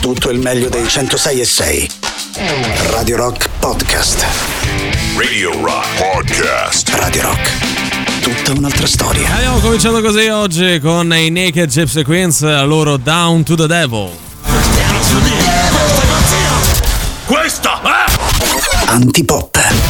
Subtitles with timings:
[0.00, 1.90] tutto il meglio dei 106 e 6.
[2.90, 4.24] Radio Rock Podcast.
[5.16, 6.88] Radio Rock Podcast.
[6.94, 7.50] Radio Rock.
[8.22, 9.34] Tutta un'altra storia.
[9.34, 14.10] Abbiamo cominciato così oggi con i Naked Gypsy Queens, la loro Down to the Devil.
[17.26, 19.89] Questa è Antipop.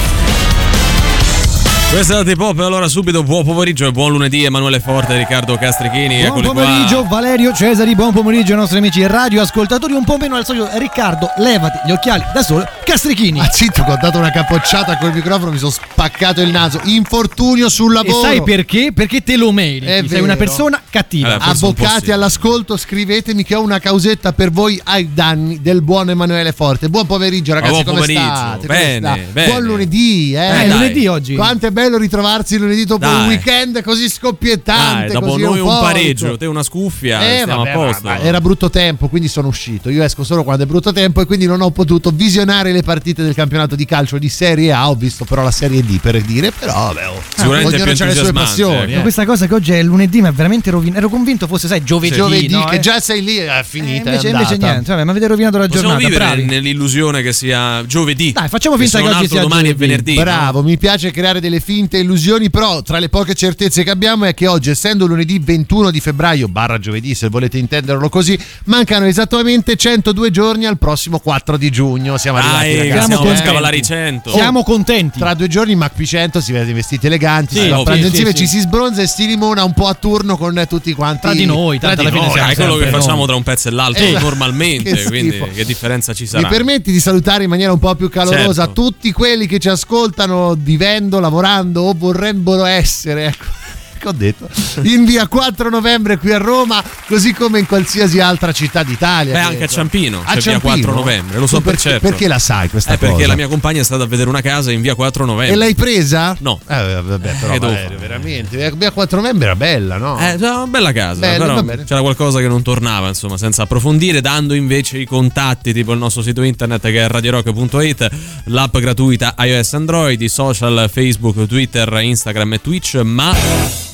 [1.90, 6.24] Questa è la T-Pop, allora subito buon pomeriggio e buon lunedì Emanuele Forte, Riccardo Castrichini,
[6.24, 7.18] Buon pomeriggio qua.
[7.18, 11.28] Valerio Cesari, buon pomeriggio ai nostri amici radio ascoltatori, un po' meno al solito Riccardo,
[11.38, 13.40] levati gli occhiali da solo, Castrichini.
[13.40, 16.80] Ma zitto, che ho dato una capocciata col microfono, mi sono spaccato il naso.
[16.84, 18.20] Infortunio sul E lavoro.
[18.20, 18.92] sai perché?
[18.94, 20.22] Perché te lo meriti, È sei vero.
[20.24, 21.26] una persona cattiva.
[21.34, 26.08] Allora, po' Avvocati all'ascolto, scrivetemi che ho una causetta per voi ai danni del buon
[26.10, 26.88] Emanuele Forte.
[26.88, 27.72] Buon pomeriggio, ragazzi.
[27.72, 28.20] buon come pomeriggio.
[28.22, 28.66] state?
[28.68, 29.32] Come Bene, sta?
[29.32, 29.48] bene.
[29.50, 30.62] Buon lunedì, eh.
[30.62, 31.34] Eh, lunedì oggi.
[31.34, 33.20] Quanto è bello ritrovarsi lunedì dopo Dai.
[33.22, 35.06] un weekend così scoppiettante.
[35.06, 35.80] Dai, dopo così noi un euforico.
[35.82, 38.00] pareggio, te una scuffia, Eh, stiamo vabbè, a posto.
[38.08, 39.88] ma- ma era brutto tempo, quindi sono uscito.
[39.90, 43.22] Io esco solo quando è brutto tempo e quindi non ho potuto visionare le partite
[43.22, 44.88] del campionato di calcio di Serie A.
[44.90, 48.04] Ho visto però la Serie D per dire, però vabbè, oh, Sicuramente ognuno più c'ha
[48.04, 48.92] le sue passioni.
[48.92, 48.98] ecco.
[48.98, 49.02] eh.
[49.02, 50.98] Questa cosa che oggi è lunedì mi ha veramente rovinato.
[50.98, 52.14] Ero convinto fosse, sai, giovedì.
[52.16, 52.80] Giovedì, no, che eh?
[52.80, 54.10] già sei lì, è Eh, finita.
[54.10, 56.08] invece, è invece niente, vabbè, mi avete rovinato la Possiamo giornata.
[56.08, 56.44] vivere bravi.
[56.44, 58.32] nell'illusione che sia giovedì.
[58.32, 59.84] Dai, facciamo Che finta che non oggi sia domani giovedì.
[59.84, 60.14] è venerdì.
[60.14, 64.34] Bravo, mi piace creare delle finte illusioni, però tra le poche certezze che abbiamo è
[64.34, 69.76] che oggi, essendo lunedì 21 di febbraio, barra giovedì se volete intenderlo così, mancano esattamente
[69.76, 72.18] 102 giorni al prossimo 4 di giugno.
[72.18, 72.96] Siamo arrivati Dai, che ragazzi.
[73.06, 73.42] siamo per contenti.
[73.46, 74.30] scavallare 100.
[74.32, 75.18] Siamo contenti.
[75.20, 78.36] Tra due giorni Mac P100 si vede vestiti eleganti, Sì, si sì, insieme, sì.
[78.36, 81.20] ci si sbronza e si limona un po' a turno con tutti quanti.
[81.20, 82.34] Tra di noi, tra tanto di alla fine noi.
[82.34, 83.26] siamo è quello che facciamo noi.
[83.28, 84.24] tra un pezzo e l'altro Esatto.
[84.24, 85.48] normalmente, Che quindi schifo.
[85.54, 86.42] che differenza ci sarà?
[86.42, 88.72] Mi permetti di salutare in maniera un po' più calorosa Certo.
[88.82, 93.59] tutti quelli che ci ascoltano vivendo, lavorando o vorrebbero essere, ecco.
[94.00, 94.48] Che Ho detto
[94.82, 99.32] in via 4 novembre qui a Roma, così come in qualsiasi altra città d'Italia.
[99.32, 99.48] Beh, credo.
[99.52, 100.72] anche a Ciampino, A c'è via Ciampino?
[100.74, 102.08] 4 novembre, lo so Tu per perché, certo.
[102.08, 103.26] Perché la sai questa Eh, perché cosa?
[103.26, 105.54] la mia compagna è stata a vedere una casa in via 4 novembre.
[105.54, 106.34] E l'hai presa?
[106.40, 106.58] No.
[106.66, 108.72] Eh, vabbè, però devo Valerio, veramente.
[108.76, 110.18] Via 4 novembre era bella, no?
[110.18, 114.20] Eh, era una bella casa, Bella, però c'era qualcosa che non tornava, insomma, senza approfondire,
[114.22, 118.08] dando invece i contatti, tipo il nostro sito internet che è radiorock.it,
[118.44, 123.34] l'app gratuita iOS Android, i social Facebook, Twitter, Instagram e Twitch, ma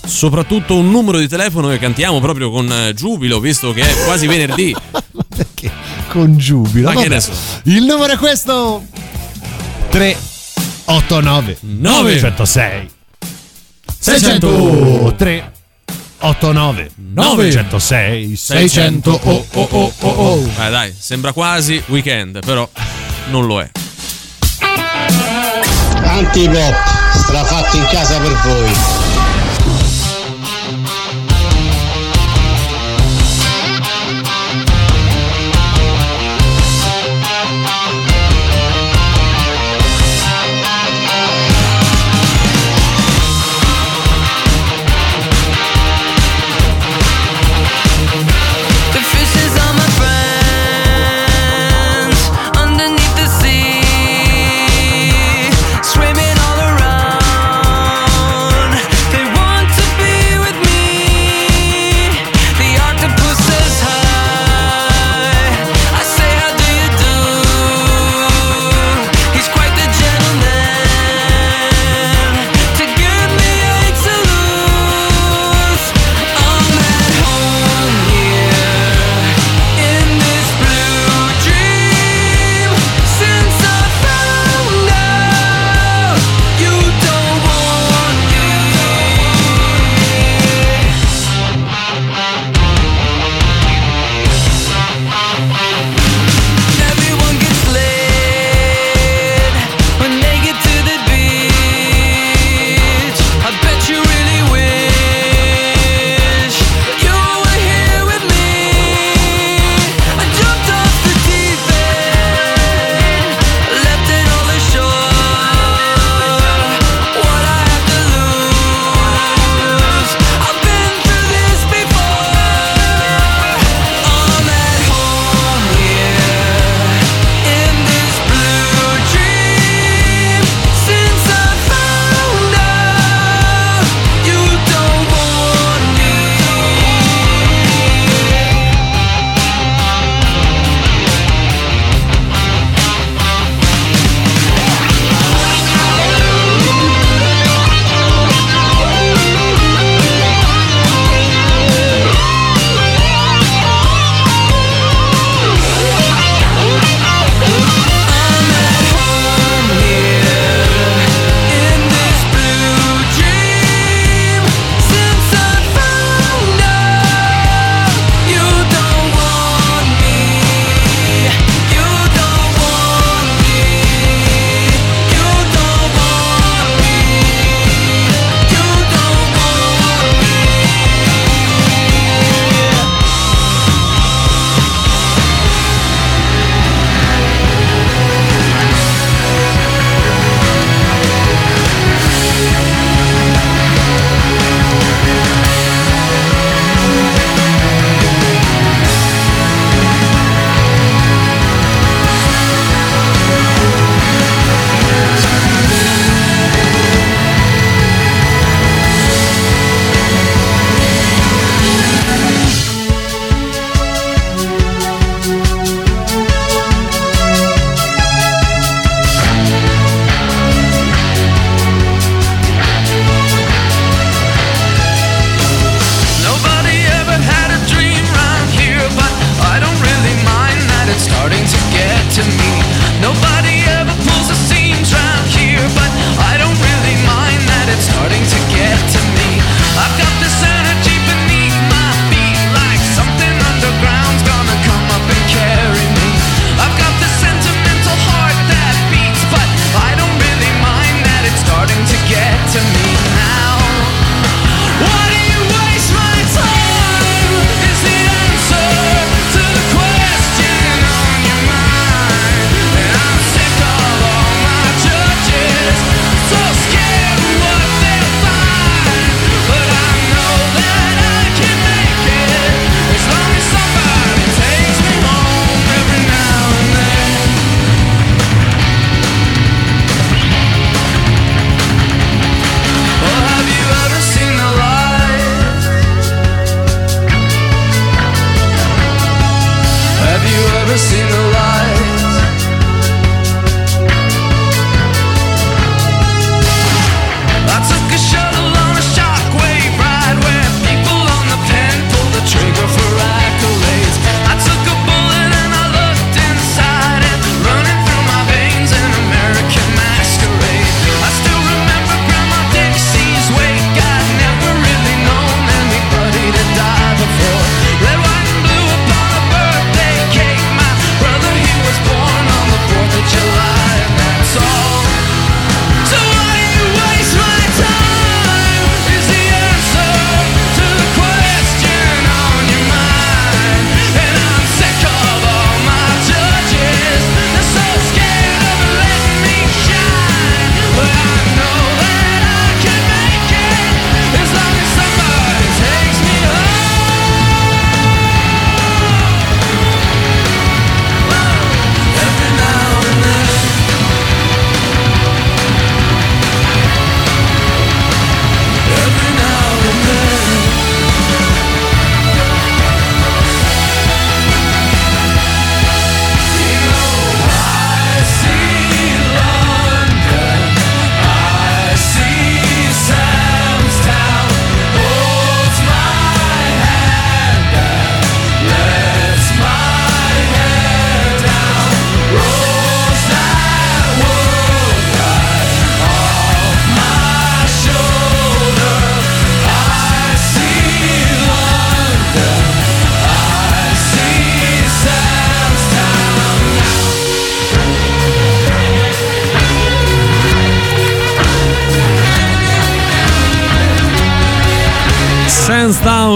[0.06, 4.26] soprattutto un numero di telefono che cantiamo proprio con eh, giubilo, visto che è quasi
[4.26, 4.74] venerdì.
[5.36, 5.70] Perché?
[6.08, 6.86] Con giubilo.
[6.86, 7.14] Ma che Vabbè.
[7.14, 7.32] ne so.
[7.64, 8.84] Il numero è questo:
[9.90, 12.90] 389 906
[13.98, 15.52] 603
[16.18, 22.68] 89 906 600 oh oh oh oh oh Eh, dai, sembra quasi weekend, però
[23.28, 23.70] non lo è.
[26.04, 26.74] Antipop,
[27.14, 28.95] strafatto in casa per voi.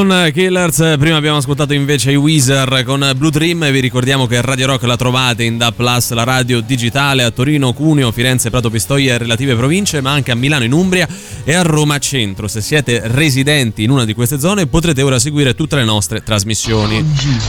[0.00, 4.68] Lansdowne Killers, prima abbiamo ascoltato invece i Weezer con Blue Dream vi ricordiamo che Radio
[4.68, 9.14] Rock la trovate in DA Plus, la radio digitale a Torino, Cuneo, Firenze, Prato Pistoia
[9.14, 11.06] e relative province, ma anche a Milano in Umbria
[11.50, 12.46] e a Roma Centro.
[12.46, 17.04] Se siete residenti in una di queste zone potrete ora seguire tutte le nostre trasmissioni.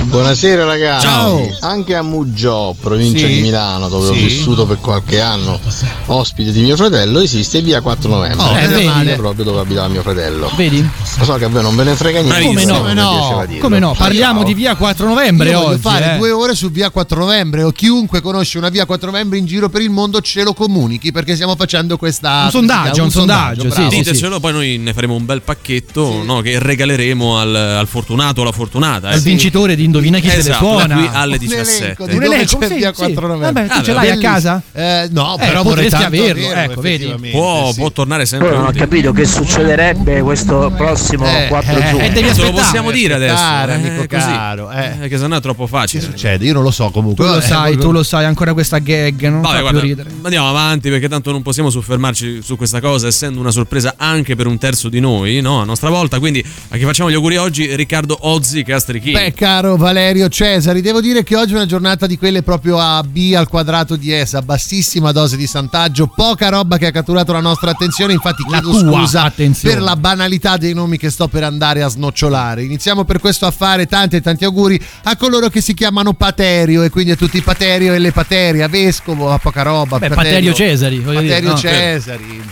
[0.05, 1.05] Buonasera ragazzi.
[1.05, 1.48] Ciao.
[1.60, 3.34] Anche a Muggio, provincia Sì.
[3.36, 4.24] di Milano, dove ho Sì.
[4.24, 5.60] vissuto per qualche anno,
[6.08, 8.43] ospite di mio fratello, esiste via 4 novembre.
[8.43, 9.15] Oh, Eh, male.
[9.17, 10.51] proprio dove abitava mio fratello.
[10.55, 10.81] Vedi?
[11.20, 12.41] Lo so che a voi non ve ne frega niente.
[12.43, 12.74] Come no?
[12.74, 13.58] mi Come no?
[13.60, 13.93] Come no?
[13.96, 14.48] Parliamo Ciao.
[14.48, 15.81] di via 4 novembre Io voglio oggi.
[15.81, 16.17] fare eh.
[16.17, 19.70] due ore su via 4 novembre o chiunque conosce una via 4 novembre in giro
[19.70, 23.89] per il mondo ce lo comunichi perché stiamo facendo questa Un sondaggio, un sondaggio, sì,
[23.91, 23.98] sì.
[24.03, 28.43] Ditecelo, poi noi ne faremo un bel pacchetto no, che regaleremo al, al fortunato o
[28.43, 29.12] alla fortunata.
[29.12, 29.15] eh.
[29.15, 30.95] Il vincitore di Indovina chi Esatto, suona.
[30.95, 31.83] qui alle Un 17.
[31.83, 32.98] elenco di Un elenco, sì, via sì.
[33.13, 33.51] 4 novembre.
[33.67, 34.62] Vabbè, tu ce l'hai a casa?
[34.74, 37.29] Eh, no, Eh, però vorrei potresti tanto averlo, ecco, vedi.
[37.31, 37.79] Può, sì.
[37.79, 42.03] può tornare sempre Però non ho capito che succederebbe questo prossimo Eh, 4 eh, giugno.
[42.03, 43.33] e devi lo aspettare, possiamo dire adesso.
[43.33, 44.25] aspettare, amico eh, così.
[44.25, 44.91] caro, eh.
[45.03, 46.01] Eh, che sennò è troppo Che facile.
[46.03, 46.45] succede?
[46.45, 47.25] Io non lo so comunque.
[47.25, 49.88] Tu lo Eh, sai, tu lo sai, ancora questa gag non Vabbè, fa guarda, più
[49.89, 50.10] ridere.
[50.21, 54.48] andiamo avanti perché tanto non possiamo soffermarci su questa cosa, essendo una sorpresa anche per
[54.48, 55.62] un terzo di noi, no?
[55.62, 56.20] A nostra volta.
[56.20, 59.13] Quindi a chi facciamo gli auguri oggi, Riccardo Ozzi Castrichini.
[59.13, 63.01] Beh, caro Valerio Cesari, devo dire che oggi è una giornata di quelle proprio a
[63.04, 67.40] B al quadrato di essa, bassissima dose di santaggio, poca roba che ha catturato la
[67.40, 69.74] nostra attenzione, infatti La chiedo tua scusa attenzione.
[69.75, 72.63] per la banalità dei nomi che sto per andare a snocciolare.
[72.63, 76.84] Iniziamo per questo a fare tanti e tanti auguri a coloro che si chiamano Paterio
[76.84, 79.98] e quindi a tutti i Paterio e le Pateria, Vescovo, a poca roba.
[79.98, 81.58] Beh, Paterio Cesari, voglio dire, Paterio no?
[81.58, 82.44] Cesari.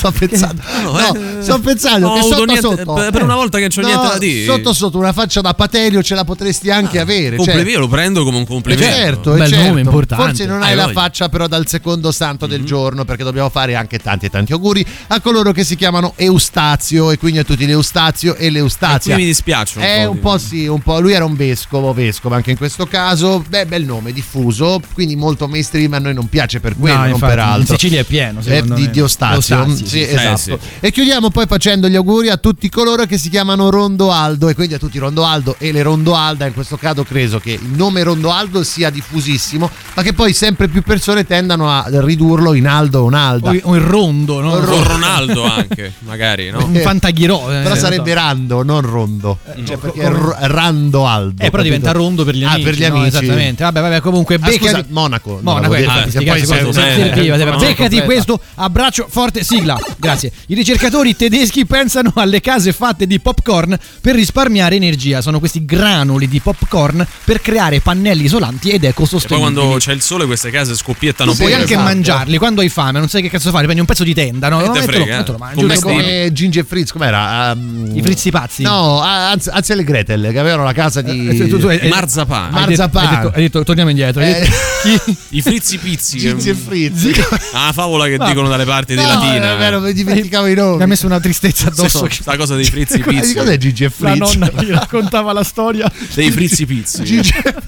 [0.00, 3.58] Sto pensando, No, no, eh, sto pensando ho che sotto niente- sotto per- una volta
[3.58, 4.44] che c'ho No, niente da dire.
[4.46, 7.38] Sotto sotto una faccia da Paterio ce la potresti anche avere.
[7.42, 8.84] cioè- io lo prendo come un eh, complimento.
[8.94, 9.66] certo, Un eh, bel certo.
[9.68, 10.24] nome, importante.
[10.24, 11.00] Forse non hai Hai la voglia.
[11.00, 12.56] faccia però dal secondo santo Mm-hmm.
[12.56, 16.14] del giorno perché dobbiamo fare anche tanti e tanti auguri a coloro che si chiamano
[16.16, 19.12] Eustazio e quindi a tutti l'Eustazio e l'Eustazia.
[19.14, 20.10] Qui mi dispiace un Eh, po'.
[20.12, 20.98] un po' sì, un po'.
[21.00, 23.44] Lui era un vescovo, vescovo anche in questo caso.
[23.46, 25.92] Beh, bel nome, diffuso, quindi molto mainstream.
[25.92, 27.60] A noi non piace per quello, No, non infatti, per altro.
[27.60, 28.90] in Sicilia è pieno, Eh, secondo di, me.
[28.90, 29.56] di Eustazio.
[29.56, 30.36] Eustazio, sì, esatto.
[30.38, 30.56] sì.
[30.80, 34.54] E chiudiamo poi facendo gli auguri a tutti coloro che si chiamano Rondo Aldo e
[34.54, 36.46] quindi a tutti Rondo Aldo e le Rondo Alda.
[36.46, 40.68] In questo caso credo che il nome Rondo Aldo sia diffusissimo, ma che poi sempre
[40.68, 43.50] più persone tendano a ridurlo in Aldo o Un'Alda.
[43.50, 44.52] O, o il rondo, no?
[44.52, 46.64] O Ronaldo anche, magari, no?
[46.64, 47.50] Un fantaghiro.
[47.52, 48.14] eh, Però sarebbe.
[48.14, 49.38] Rando, non Rondo.
[49.64, 51.30] cioè, perché è come- R- Rando Aldo.
[51.42, 51.62] Eh, però capito?
[51.62, 52.64] diventa rondo per gli Ah, amici.
[52.64, 52.96] per gli no?
[52.96, 53.06] amici.
[53.16, 53.62] Esattamente.
[53.64, 55.38] Vabbè, vabbè, comunque Ah, becca scusa, Monaco.
[55.42, 59.78] Monaco, ecco, sti perché poi un- eh, serviva, eh, no, Beccati questo abbraccio forte, sigla.
[59.96, 60.32] Grazie.
[60.46, 65.20] I ricercatori tedeschi pensano alle case fatte di popcorn per risparmiare energia.
[65.20, 69.52] Sono questi granuli di popcorn per creare pannelli isolanti ed E poi ecosostenibili.
[69.54, 71.82] quando c'è il sole queste case scoppiettano Sì, Puoi anche esatto.
[71.82, 74.58] mangiarli quando hai fame, non sai che cazzo fare, prendi un pezzo di tenda, no?
[74.60, 75.38] E te No, mettelo- frega, eh.
[75.38, 75.92] mangi, Come lo stiamo?
[75.96, 76.08] buono.
[76.08, 77.52] come Ginger Fritz, com'era?
[77.54, 78.62] Um, I frizzi pazzi.
[78.62, 82.44] No, Hans, Hansel e Gretel che avevano la casa di Eh, tu- tu- hai- Marzapane.
[82.58, 83.06] hai detto- Marzapane.
[83.08, 84.22] Hai detto, hai detto- torniamo indietro.
[84.22, 84.32] Eh.
[84.32, 85.14] detto-?
[85.30, 86.18] I frizzi pizzi.
[86.18, 87.08] che- Ginger Fritz.
[87.52, 88.26] Ah, favola che No.
[88.26, 89.52] dicono dalle parti di No, Latina.
[89.52, 90.76] è vero, mi dimenticavo i nomi.
[90.76, 92.08] Mi ha messo una tristezza addosso.
[92.10, 93.34] Sì, sta cosa dei frizzi Di pizzi.
[93.34, 94.34] cos'è Ginger La Fritz?
[94.34, 95.90] nonna mi raccontava la storia.
[96.14, 97.02] Dei frizzi pizzi.
[97.04, 97.62] Ginger-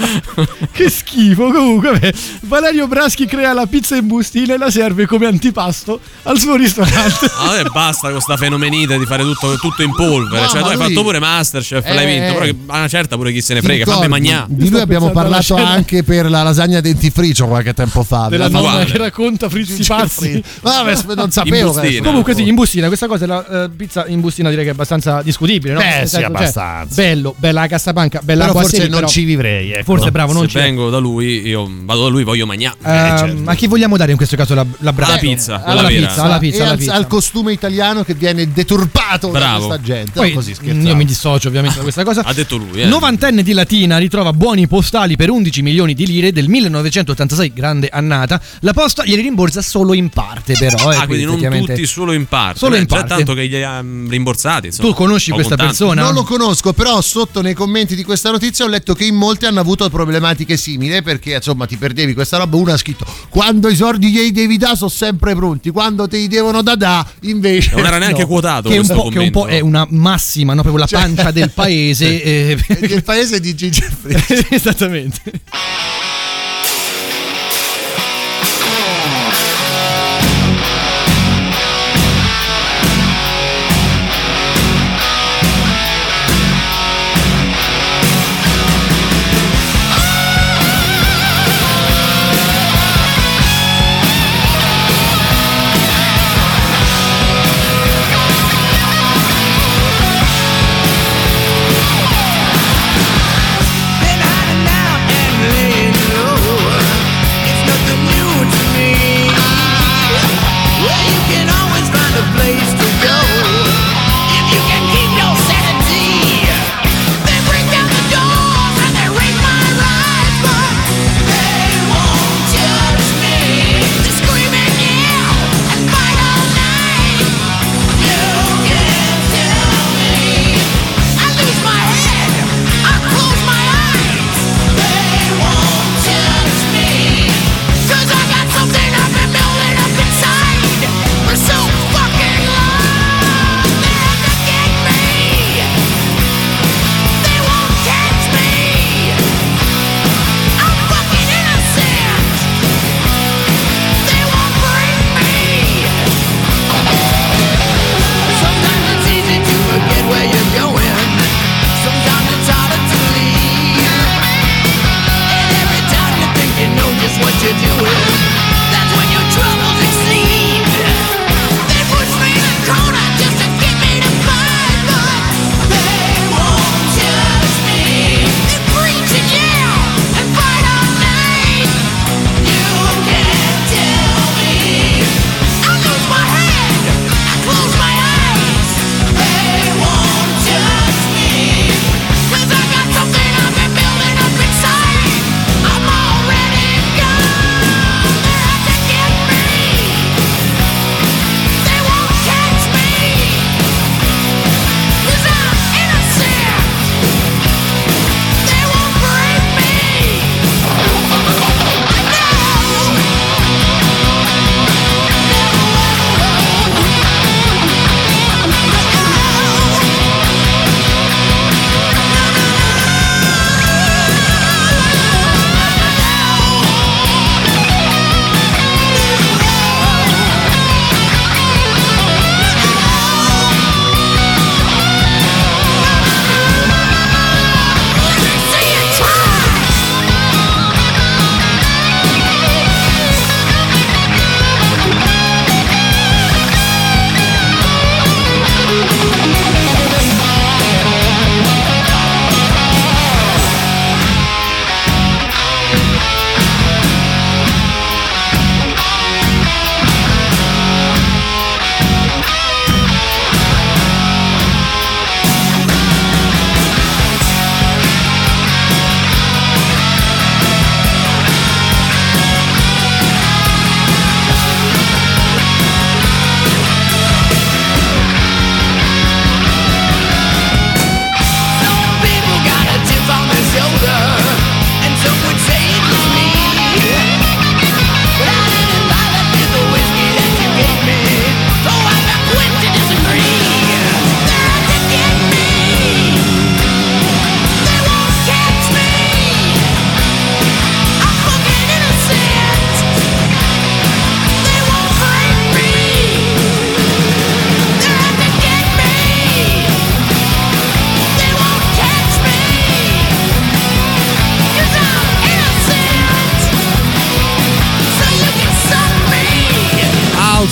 [0.72, 1.50] che schifo.
[1.50, 6.38] Comunque, vabbè, Valerio Braschi crea la pizza in bustina e la serve come antipasto al
[6.38, 7.26] suo ristorante.
[7.38, 10.42] Ah, vabbè, basta con sta fenomenite di fare tutto, tutto in polvere.
[10.42, 12.28] No, cioè, tu hai fatto pure Masterchef, l'hai Eh, vinto.
[12.28, 12.32] eh.
[12.32, 13.84] Però che- a una certa pure chi se ne frega.
[13.84, 14.46] Fammi magnà.
[14.48, 18.28] Di lui abbiamo parlato anche per la lasagna dentifricio qualche tempo fa.
[18.28, 18.84] Della nonna uguale.
[18.86, 20.42] che racconta frizzi pazzi.
[20.60, 21.72] Vabbè, non sapevo.
[21.72, 22.02] Bustina.
[22.06, 25.22] Comunque sì, in bustina, questa cosa della eh, pizza in bustina direi che è abbastanza
[25.22, 25.80] discutibile, no?
[25.80, 26.94] Beh, sì, cioè, abbastanza.
[26.94, 29.72] bello, bella la cassapanca, bella Però acqua forse non però- ci vivrei.
[29.72, 29.84] Ecco.
[29.96, 32.74] Forse bravo, non Se ci vengo da lui, io vado da lui, voglio magnà.
[32.84, 33.50] Ehm, Eh, certo.
[33.50, 35.12] A chi vogliamo dare in questo caso la, la brava?
[35.12, 36.06] Alla pizza, alla vera.
[36.06, 36.94] pizza, alla pizza, alla al, pizza.
[36.94, 39.66] al costume italiano che viene deturpato da Bravo.
[39.66, 40.12] questa gente.
[40.12, 40.88] Poi così scherzavo.
[40.88, 42.22] io mi dissocio ovviamente da questa cosa.
[42.30, 42.86] Ha detto lui, eh.
[42.86, 48.40] Novantenne di Latina ritrova buoni postali per 11 milioni di lire del 1986, grande annata.
[48.60, 50.92] La posta glieli rimborsa solo in parte, però.
[50.92, 52.58] eh, Ah, quindi non effettivamente- tutti, solo in parte.
[52.58, 53.14] Solo Beh, in già parte.
[53.16, 54.66] tanto che li ha rimborsati.
[54.68, 54.88] Insomma.
[54.88, 55.76] Tu conosci questa contanti.
[55.78, 56.02] persona?
[56.02, 59.46] Non lo conosco, però sotto nei commenti di questa notizia ho letto che in molti
[59.46, 62.56] hanno avuto problematiche simili perché insomma ti perdevi questa roba.
[62.56, 66.28] Uno ha scritto quando i soldi gli devi dare sono sempre pronti, quando te li
[66.28, 67.74] devono da da invece.
[67.74, 68.26] Non era neanche no.
[68.26, 70.62] quotato Che è, un po', che un po' è una massima, no?
[70.62, 72.22] proprio la Cioè- pancia del paese.
[72.22, 74.46] eh, il paese di Gigi Fritz.
[74.50, 75.22] Esattamente.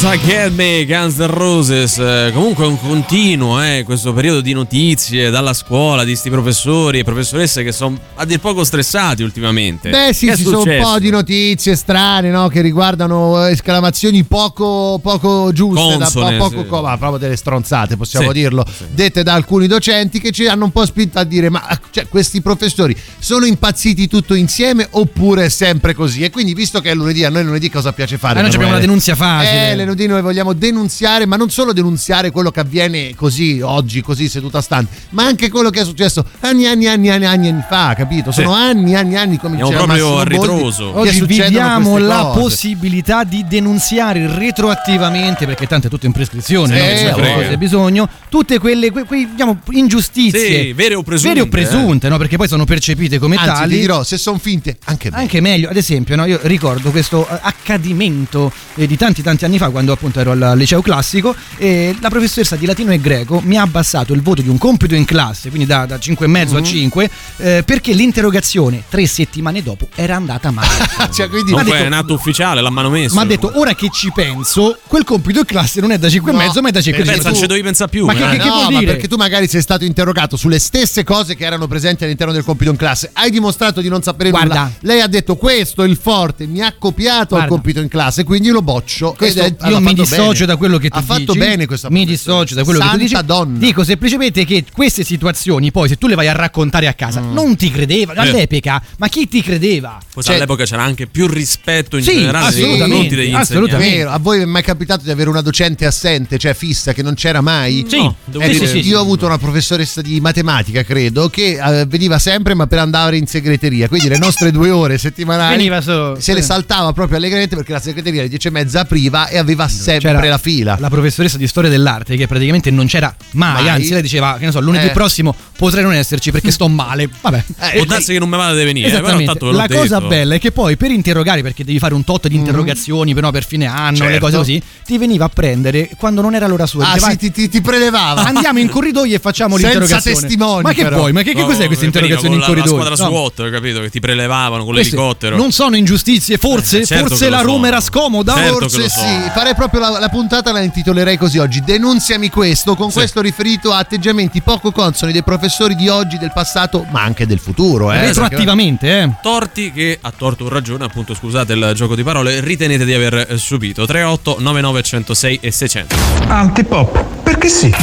[0.08, 1.98] Me, Guns N' Roses.
[1.98, 7.00] Eh, Comunque è un continuo, eh, questo periodo di notizie dalla scuola, di sti professori
[7.00, 9.90] e professoresse che sono a dir poco stressati ultimamente.
[9.90, 12.48] Beh sì, Che ci sono un po' di notizie strane no?
[12.48, 16.68] che riguardano eh, esclamazioni poco, poco giuste, da Consone, po- poco sì.
[16.68, 18.84] co- ma proprio delle stronzate, possiamo Sì, dirlo, sì.
[18.90, 22.40] dette da alcuni docenti che ci hanno un po' spinto a dire ma cioè, questi
[22.40, 26.22] professori sono impazziti tutto insieme oppure è sempre così?
[26.22, 28.38] E quindi visto che è lunedì, a noi lunedì cosa piace fare?
[28.38, 29.72] Eh, noi abbiamo una denunzia facile.
[29.72, 34.28] Eh, lunedì noi vogliamo denunziare, ma non solo denunziare quello che avviene così, oggi, così
[34.28, 37.94] seduta stante, ma anche quello che è successo anni, anni, anni, anni, anni, anni fa,
[37.96, 38.30] capito?
[38.30, 38.42] Sì.
[38.42, 40.92] Sono anni, anni, anni, come diceva proprio Massimo a Boldi, ritroso.
[40.92, 41.50] che Oggi queste
[41.98, 42.40] la cose.
[42.40, 47.16] possibilità di denunziare retroattivamente, perché tanto è tutto in prescrizione, Sì, no?
[47.16, 52.08] Hai bisogno, tutte quelle que- quei, diciamo, ingiustizie Sì, vere o presunte, vere o presunte,
[52.08, 52.18] no?
[52.18, 53.74] perché poi sono percepite come Anzi, tali.
[53.74, 55.22] ti dirò, se sono finte, anche bene.
[55.22, 56.24] Anche meglio, ad esempio, no?
[56.26, 60.54] io ricordo questo eh, accadimento eh, di tanti tanti anni fa, quando appunto ero al
[60.56, 64.48] liceo classico, e la professoressa di latino e greco mi ha abbassato il voto di
[64.48, 69.62] un compito in classe, quindi da, da 5,5 a 5, eh, perché l'interrogazione tre settimane
[69.62, 70.68] dopo era andata male.
[71.18, 73.14] Cioè, quindi Comunque detto- è un atto ufficiale, l'hanno messo.
[73.14, 76.30] Ma ha detto, ora che ci penso, quel compito in classe non è da 5
[76.30, 76.40] e No.
[76.40, 78.04] mezzo, ma è da 5 Eh, pensa, non ci dovevi pensare più.
[78.04, 78.38] Ma che- eh.
[78.38, 81.66] che- no, vuol ma perché tu magari sei stato interrogato sulle stesse cose che erano
[81.66, 83.10] presenti all'interno del compito in classe.
[83.12, 84.54] Hai dimostrato di non sapere Guarda.
[84.54, 84.72] nulla.
[84.80, 87.48] Lei ha detto questo è il forte, mi ha copiato Guarda.
[87.48, 89.14] compito in classe, quindi lo boccio.
[89.16, 90.46] Questo Ed è- io ha mi dissocio bene.
[90.46, 91.12] da quello che tu ha dici.
[91.12, 93.26] fatto bene questa Mi dissocio da quello che tu Santa dici.
[93.26, 93.58] donna.
[93.58, 97.32] Dico semplicemente che queste situazioni, poi, se tu le vai a raccontare a casa, Mm.
[97.32, 98.12] non ti credeva.
[98.16, 99.98] All'epoca, ma chi ti credeva?
[100.06, 103.96] Forse Cioè- all'epoca c'era anche più rispetto in Sì, generale nei confronti degli assolutamente.
[103.96, 107.14] Vero, a voi è mai capitato di avere una docente assente, cioè fissa, che non
[107.14, 107.84] c'era mai?
[107.88, 111.28] Sì, No, Eh, sì, dire- sì, sì, io ho avuto una professoressa di matematica, credo,
[111.28, 113.88] che eh, veniva sempre ma per andare in segreteria.
[113.88, 117.80] Quindi le nostre due ore settimanali Veniva solo- se le saltava proprio allegramente perché la
[117.80, 120.76] segreteria alle 10 e mezza apriva e aveva sempre C'era la fila.
[120.80, 123.68] La professoressa di storia dell'arte che praticamente non c'era mai, Mai.
[123.68, 124.90] anzi lei diceva che ne so, lunedì Eh.
[124.90, 127.08] prossimo potrei non esserci perché sto male.
[127.20, 127.44] Vabbè.
[127.60, 130.08] Eh, Può darsi che non me vada di venire, eh, però tanto La cosa detto.
[130.08, 133.44] bella è che poi per interrogare, perché devi fare un tot di interrogazioni però per
[133.46, 134.18] fine anno, le Certo.
[134.24, 136.88] cose così, ti veniva a prendere quando non era l'ora sua.
[136.88, 138.22] Ah, Diceva, sì, ti, ti- ti prelevava.
[138.24, 140.20] Andiamo in corridoio e facciamo Senza l'interrogazione.
[140.20, 140.96] testimoni, Ma che però.
[140.98, 141.12] poi?
[141.12, 142.76] Ma che, che No, cos'è questa interrogazione in la- corridoio?
[142.76, 143.10] La squadra No.
[143.10, 143.80] SWAT, capito?
[143.80, 145.36] Che ti prelevavano con l'elicottero.
[145.36, 146.80] Non sono ingiustizie, forse?
[146.80, 148.34] Eh, certo forse la Roma era scomoda?
[148.34, 151.60] Certo Forse sì, farei proprio la, la puntata la intitolerei così oggi.
[151.60, 152.98] Denunziami questo, con Sì.
[152.98, 157.40] questo riferito a atteggiamenti poco consoni dei professori di oggi, del passato, ma anche del
[157.40, 157.90] futuro.
[157.92, 159.10] Eh, Retroattivamente, eh.
[159.20, 163.26] torti che a torto o ragione, appunto scusate il gioco di parole, ritenete di aver
[163.30, 163.84] eh, subito.
[163.84, 165.96] 38 99 106 e 600.
[166.28, 167.74] Antipop, perché sì.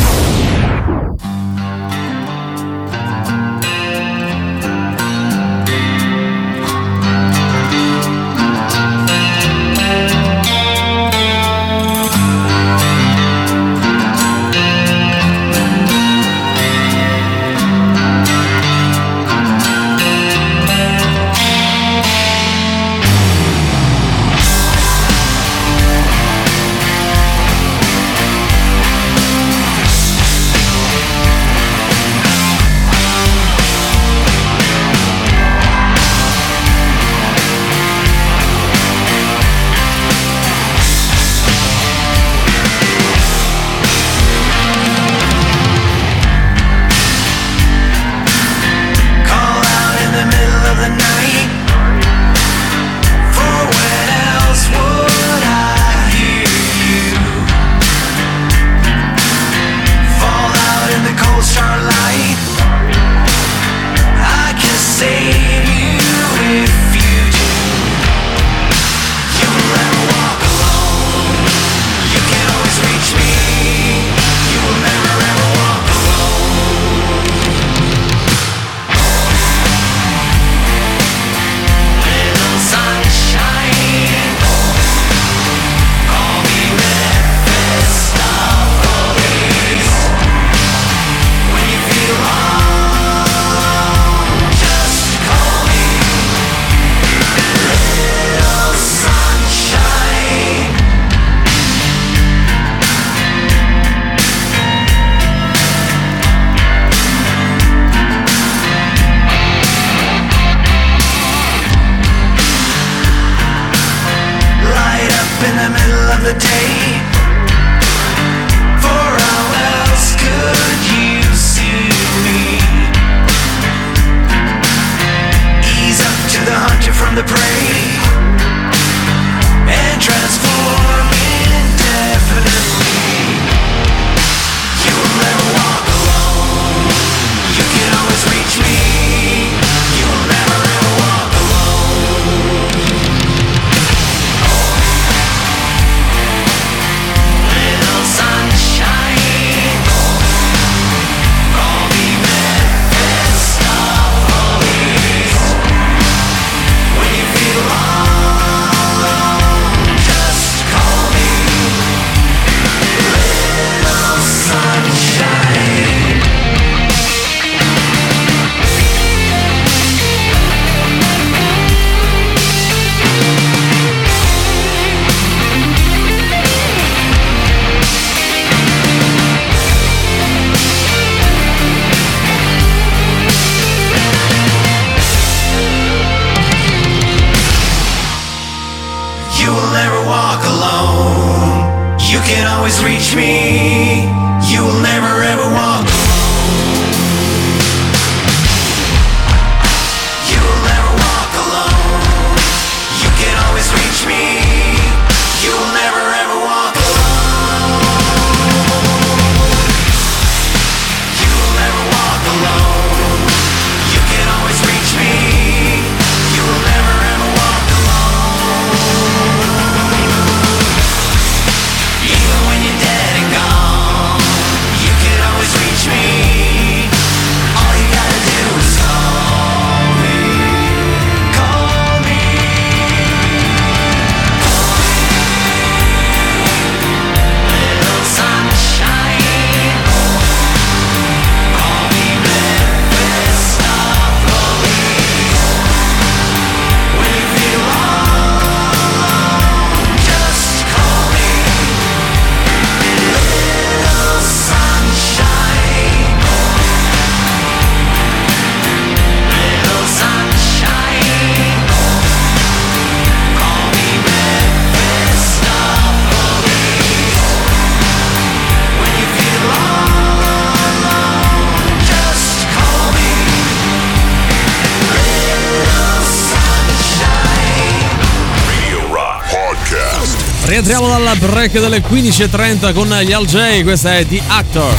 [281.50, 284.74] track delle 15.30 con gli Al J, questa è The Actor.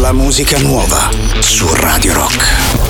[0.00, 2.81] La musica nuova su Radio Rock.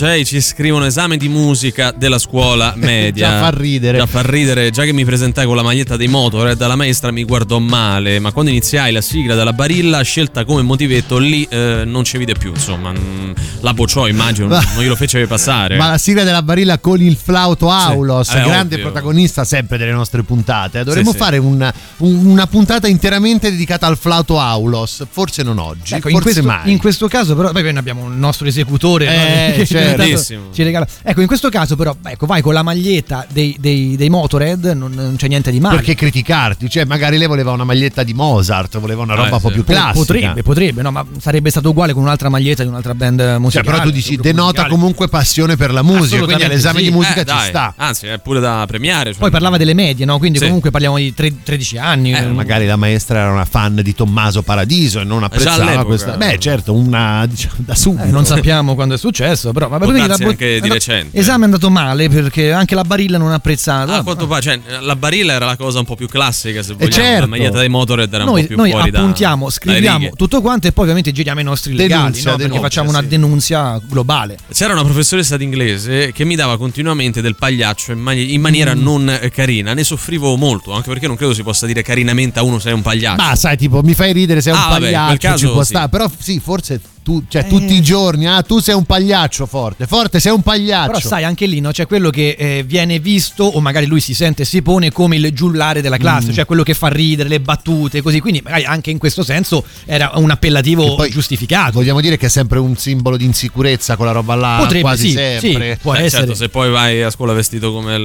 [0.00, 0.09] muchacho, ¿eh?
[0.20, 3.28] 6 ci scrivono esame di musica della scuola media.
[3.28, 3.98] Già far ridere.
[3.98, 7.10] Già far ridere, già che mi presentai con la maglietta dei Motorhead, eh, dalla maestra
[7.10, 11.82] mi guardò male, ma quando iniziai la sigla della Barilla, scelta come motivetto, lì eh,
[11.86, 15.76] non ci vide più, insomma, mm, la bocciò immagino, ma, non glielo fece passare.
[15.76, 18.34] Ma la sigla della Barilla con il flauto Aulos, sì.
[18.34, 18.90] grande ovvio.
[18.90, 21.44] protagonista sempre delle nostre puntate, eh, dovremmo sì, fare sì.
[21.44, 26.42] Una, una, puntata interamente dedicata al flauto Aulos, forse non oggi, ecco, forse in questo,
[26.42, 26.70] mai.
[26.70, 29.64] In questo caso però, beh, abbiamo un nostro esecutore, eh, no?
[29.64, 30.09] certo.
[30.12, 30.42] Bellissimo.
[30.52, 30.86] ci regala.
[31.02, 34.92] Ecco, in questo caso, però, ecco, vai con la maglietta dei, dei, dei Motorhead, non,
[34.92, 35.76] non c'è niente di male.
[35.76, 36.68] Perché criticarti?
[36.68, 39.54] Cioè, magari lei voleva una maglietta di Mozart, voleva una roba Eh, un po' sì.
[39.54, 39.98] più Po- classica.
[39.98, 43.70] Potrebbe, potrebbe, no, ma sarebbe stato uguale con un'altra maglietta di un'altra band Cioè, musicale.
[43.70, 44.68] però tu dici denota musicale.
[44.70, 46.84] comunque passione per la musica, quindi all'esame sì.
[46.86, 47.74] di musica Eh, ci dai, sta.
[47.76, 49.10] Anzi, è pure da premiare.
[49.10, 50.18] cioè- Poi parlava delle medie, no?
[50.18, 50.44] Quindi Sì.
[50.46, 52.12] comunque parliamo di tre- 13 anni.
[52.12, 56.16] Eh, Magari la maestra era una fan di Tommaso Paradiso e non apprezzava questa.
[56.16, 58.04] Beh, certo, una diciamo, da subito.
[58.04, 61.16] Eh, non sappiamo quando è successo, però vabbè, Darsi la- anche di recente.
[61.18, 63.92] Esame è andato male perché anche la Barilla non ha apprezzato.
[63.92, 66.72] Ah, Ah, quanto pare, cioè, la barilla era la cosa un po' più classica, se
[66.72, 66.90] vogliamo.
[66.92, 67.20] certo.
[67.20, 70.10] La maglietta dei Motorhead era un noi, po' più noi fuori da- appuntiamo, dalle scriviamo
[70.16, 72.36] tutto quanto e poi ovviamente giriamo i nostri legali, Denunzia, no?
[72.36, 73.06] perché denuncia, facciamo una sì.
[73.08, 74.36] denunzia globale.
[74.52, 78.82] C'era una professoressa d'inglese che mi dava continuamente del pagliaccio in, mani- in maniera Mm.
[78.82, 79.74] non eh, carina.
[79.74, 82.82] Ne soffrivo molto, anche perché non credo si possa dire carinamente a uno sei un
[82.82, 83.22] pagliaccio.
[83.22, 85.52] Ma sai, tipo, mi fai ridere, sei un Ah, vabbè, in quel pagliaccio, caso ci
[85.52, 85.68] può sì.
[85.68, 85.88] stare.
[85.88, 87.48] Però sì, forse tu, cioè, Eh.
[87.48, 90.86] tutti i giorni, ah, tu sei un pagliaccio forte, forte, sei un pagliaccio.
[90.92, 94.14] Però sai, anche lì no, c'è quello che eh, viene visto, o magari lui si
[94.14, 96.32] sente e si pone come il giullare della classe, Mm.
[96.34, 98.20] cioè quello che fa ridere, le battute, così.
[98.20, 101.72] Quindi magari anche in questo senso era un appellativo giustificato.
[101.72, 105.14] Vogliamo dire che è sempre un simbolo di insicurezza quella roba là, Potrebbe, quasi sì,
[105.14, 105.72] sempre.
[105.74, 106.22] sì, può Beh, essere.
[106.22, 108.02] certo, se poi vai a scuola vestito come il,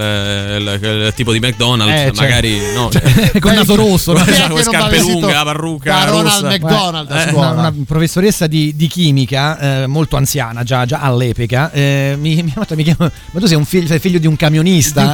[0.62, 2.22] il- il tipo di McDonald's, Eh, certo.
[2.22, 2.90] magari no.
[3.40, 4.24] Con il naso rosso, no?
[4.24, 6.46] Chi è Con non scarpe lunghe, la parrucca da Ronald.
[6.46, 7.50] McDonald a Eh, scuola.
[7.52, 12.50] Una, una professoressa di, di chimica, eh, molto anziana già, già all'epoca, eh, mi, mi
[12.56, 15.14] ha fatto, mi chiama, ma tu sei, un figlio, sei figlio di un camionista?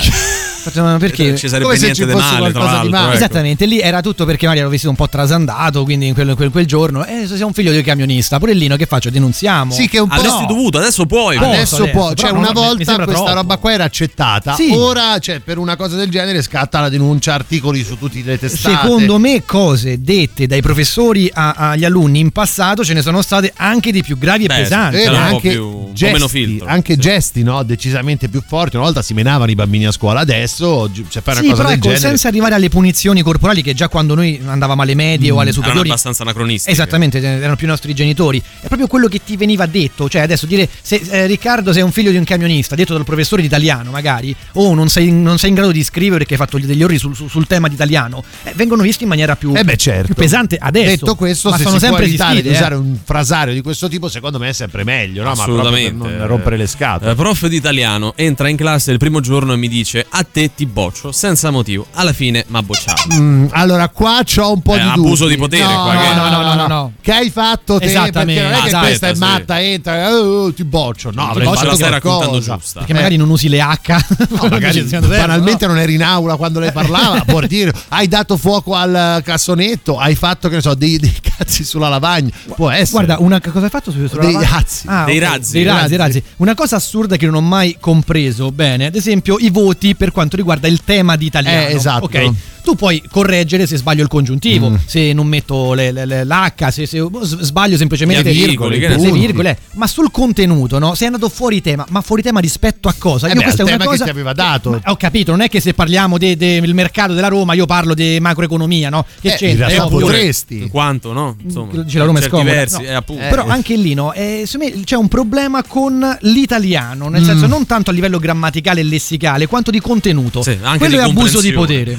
[0.62, 1.36] Faccio, ma perché?
[1.36, 2.92] Ci sarebbe Come se niente ci di fosse male, tra qualcosa di l'altro.
[2.92, 3.06] male.
[3.08, 3.16] ecco.
[3.16, 6.52] Esattamente, lì era tutto perché magari ero vestito un po' trasandato, quindi in quel, quel-
[6.52, 9.10] quel giorno, eh, se sei un figlio di un camionista, pure Lino che faccio?
[9.10, 9.74] Denunziamo?
[9.74, 10.14] Sì, che è un po'.
[10.16, 11.38] Avresti dovuto, adesso puoi.
[11.38, 13.34] Adesso adesso, può, cioè una mi volta questa troppo.
[13.34, 14.70] roba qua era accettata, Sì.
[14.72, 18.76] ora cioè, per una cosa del genere scatta la denuncia, articoli su tutte le testate.
[18.76, 23.52] Secondo me cose dette dai professori a- agli alunni in passato ce ne sono state
[23.62, 24.97] anche di più gravi Beh, e pesanti.
[24.97, 26.67] Eh, anche, più- un po' gesti, meno filtro.
[26.67, 27.63] anche gesti no?
[27.63, 28.76] decisamente più forti.
[28.76, 31.62] Una volta si menavano i bambini a scuola, adesso gi- cioè, fare Sì, una cosa
[31.63, 32.08] però del ecco, genere.
[32.08, 35.54] senza arrivare alle punizioni corporali che già quando noi andavamo alle medie o alle Erano
[35.63, 36.71] superiori abbastanza anacronistiche.
[36.71, 38.41] Esattamente, erano più i nostri genitori.
[38.62, 40.10] È proprio quello che ti veniva detto.
[40.10, 43.41] Cioè, adesso dire se eh, Riccardo sei un figlio di un camionista, detto dal professore
[43.41, 46.58] di italiano, magari, o non sei, non sei in grado di scrivere perché hai fatto
[46.58, 49.63] degli orri sul, sul- sul tema di italiano, eh, vengono visti in maniera più, Eh
[49.63, 50.06] beh, certo.
[50.06, 50.89] più pesante adesso.
[50.89, 52.60] Detto questo, ma se sono si può sempre evitare esistiti, di eh.
[52.60, 55.30] usare un frasario di questo tipo, secondo me è sempre meglio, no?
[55.30, 56.08] Ma per Assolutamente.
[56.08, 57.12] non rompere le scatole.
[57.12, 60.52] Eh, prof di italiano entra in classe il primo giorno e mi dice a te
[60.56, 61.86] ti boccio senza motivo.
[61.94, 63.04] Alla fine m'ha bocciato.
[63.14, 65.36] Mm, allora, qua c'ho un po' Eh, di abuso dubbi.
[65.36, 66.94] di potere No, qua, no, che- no, no, no, no, no.
[67.02, 67.86] Che hai fatto te?
[67.86, 68.42] Esattamente.
[68.42, 69.20] Perché non è che Aspetta, questa è sì.
[69.20, 71.12] matta, entra, eh, oh, ti boccio.
[71.14, 72.56] No, avrei boccio fatto la stai raccontando qualcosa.
[72.58, 72.80] giusta.
[72.80, 74.06] Perché magari non usi le H.
[74.30, 78.76] No, magari banalmente non eri in aula quando lei parlava, può dire hai dato fuoco
[78.76, 83.06] al cassonetto, hai fatto che ne so dei, dei cazzi sulla lavagna, può essere.
[83.06, 84.86] Guarda, una, cosa hai fatto su, sulla Dei razzi.
[84.88, 85.52] Ah, Dei ok, razzi.
[85.54, 85.90] Dei razzi, Razzi.
[85.90, 86.24] dei razzi.
[86.38, 90.36] Una cosa assurda che non ho mai compreso bene, ad esempio i voti per quanto
[90.36, 91.68] riguarda il tema di italiano.
[91.68, 92.06] Eh, esatto.
[92.06, 92.32] Ok.
[92.63, 94.76] Tu puoi correggere se sbaglio il congiuntivo, Mm.
[94.86, 98.88] se non metto le- le- le- l'H, se, se s- sbaglio semplicemente Le virgole, che
[98.88, 99.12] ne le so.
[99.13, 99.58] virgole.
[99.74, 100.93] Ma sul contenuto, no?
[100.93, 103.28] Sei andato fuori tema, ma fuori tema rispetto a cosa?
[103.28, 104.69] Eh beh, al tema che ti aveva dato.
[104.71, 107.65] Ma ho capito, non è che se parliamo de- de- del mercato della Roma io
[107.65, 109.06] parlo di macroeconomia, no?
[109.19, 109.67] Che Eh, in c'entra?
[109.67, 110.00] È ovvio.
[110.00, 110.58] potresti.
[110.62, 111.36] In quanto, no?
[111.43, 112.50] Insomma, Dice la Roma è scomoda.
[112.52, 112.84] versi, No.
[112.84, 113.24] eh, appunto.
[113.28, 117.26] Però anche lì no, eh, secondo me c'è un problema con l'italiano, nel Mm.
[117.26, 120.41] senso non tanto a livello grammaticale e lessicale, quanto di contenuto.
[120.43, 121.97] Sì, anche Quello di è abuso di potere.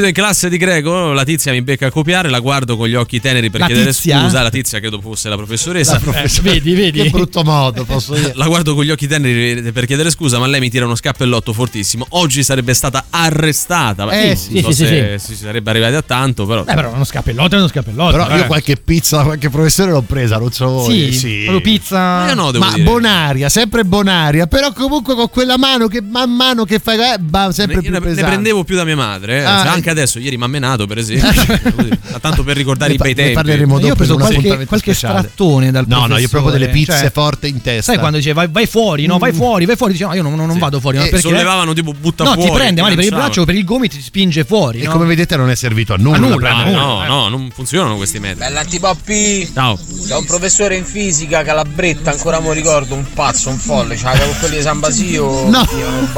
[0.00, 2.94] Compito in classe di greco, la tizia mi becca a copiare, la guardo con gli
[2.94, 4.22] occhi teneri per La chiedere tizia?
[4.22, 4.40] scusa.
[4.40, 6.00] La tizia credo fosse la professoressa.
[6.22, 7.02] Eh, vedi, vedi.
[7.02, 8.32] Che brutto modo, posso dire.
[8.34, 11.52] La guardo con gli occhi teneri per chiedere scusa, ma lei mi tira uno scappellotto
[11.52, 12.06] fortissimo.
[12.10, 14.08] Oggi sarebbe stata arrestata.
[14.10, 16.62] Eh, non sì, so sì, se si sarebbe arrivati a tanto, però.
[16.62, 18.10] Eh, però uno scappellotto è uno scappellotto.
[18.12, 18.46] Però io eh.
[18.46, 21.12] qualche pizza da qualche professore l'ho presa, non so voi.
[21.12, 22.26] Sì, proprio pizza.
[22.28, 22.84] Io no, devo Ma dire.
[22.84, 27.52] bonaria, sempre bonaria, però comunque con quella mano che man mano che fai, eh, bah,
[27.52, 29.40] sempre Ne, più ne- ne prendevo più da mia madre.
[29.40, 29.44] eh.
[29.44, 31.28] Ah, Se Anche adesso, ieri mi ha menato, per esempio.
[31.74, 33.32] Così, Tanto per ricordare Ne i bei tempi.
[33.34, 35.18] parleremo Io ho dopo preso qualche, appuntamento qualche speciale.
[35.20, 37.92] strattone dal No, no, io proprio delle pizze cioè, forte in testa.
[37.92, 39.18] Sai quando dice vai, vai fuori, no?
[39.18, 39.92] Vai fuori, vai fuori.
[39.92, 40.98] Dice no, io non, non vado fuori.
[40.98, 41.28] ma E perché?
[41.28, 42.48] Sollevavano tipo butta No, fuori.
[42.48, 44.80] ti prende male per il braccio, per il gomito ti spinge fuori.
[44.80, 44.92] E no?
[44.92, 46.16] come vedete non è servito a nulla.
[46.16, 48.40] A nulla, No, no, non funzionano questi metodi.
[48.40, 49.50] Bella antipoppi!
[49.52, 49.78] Ciao.
[50.06, 54.36] C'è un professore in fisica, Calabretta, ancora mi ricordo, un pazzo, un folle, c'aveva con
[54.38, 55.48] quelli di San Basio.
[55.48, 55.66] No.
[55.78, 56.08] Io non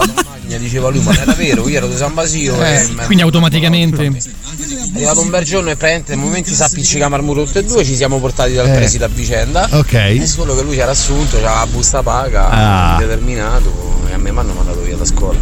[0.53, 2.62] bagagna, diceva lui, ma non era vero, io ero di San Basio.
[2.62, 4.05] Eh, e- quindi automaticamente.
[4.07, 7.65] È arrivato un bel giorno e praticamente nei momenti si appiccicavamo al muro tutti e
[7.65, 8.73] due, ci siamo portati dal Eh.
[8.75, 9.69] preside a vicenda.
[9.73, 9.93] Ok.
[9.95, 12.97] È solo che lui c'era assunto, c'aveva la busta paga, Ah.
[12.99, 15.38] determinato, e a me mi hanno mandato via da scuola.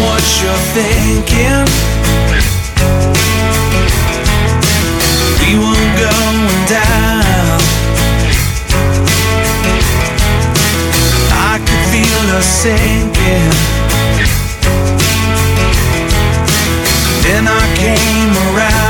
[0.00, 1.97] What you're thinking.
[12.62, 13.52] Sinking.
[17.22, 18.87] Then I came around.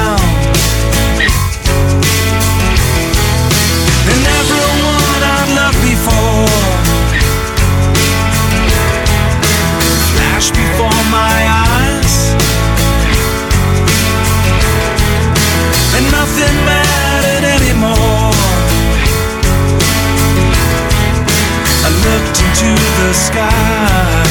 [22.74, 24.24] The sky.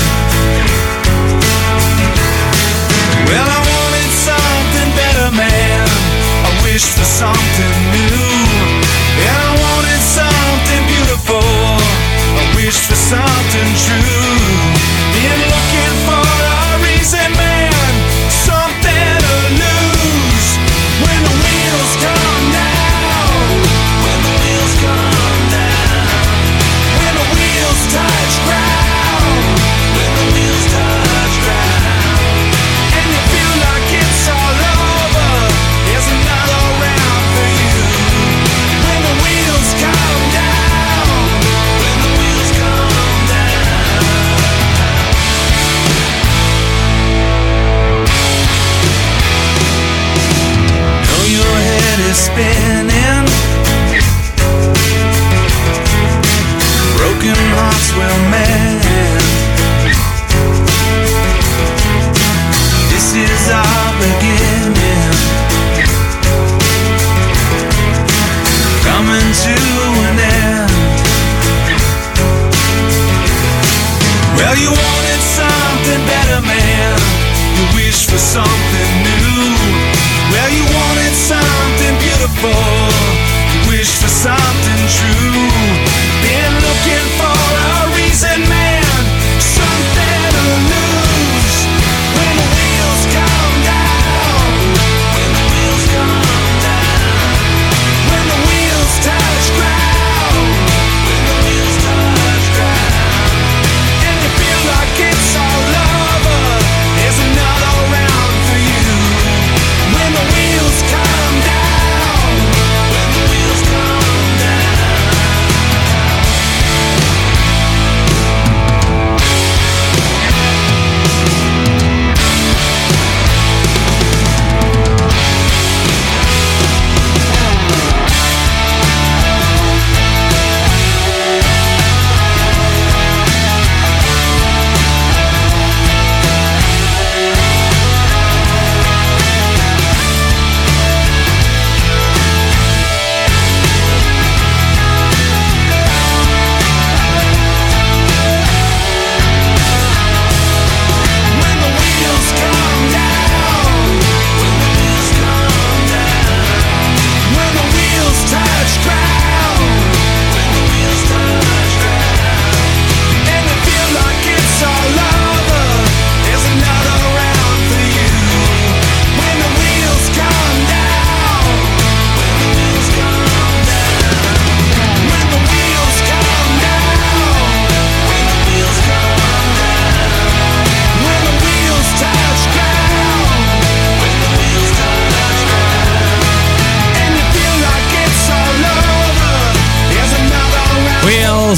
[3.28, 5.88] Well, I wanted something better, man.
[6.46, 8.07] I wished for something new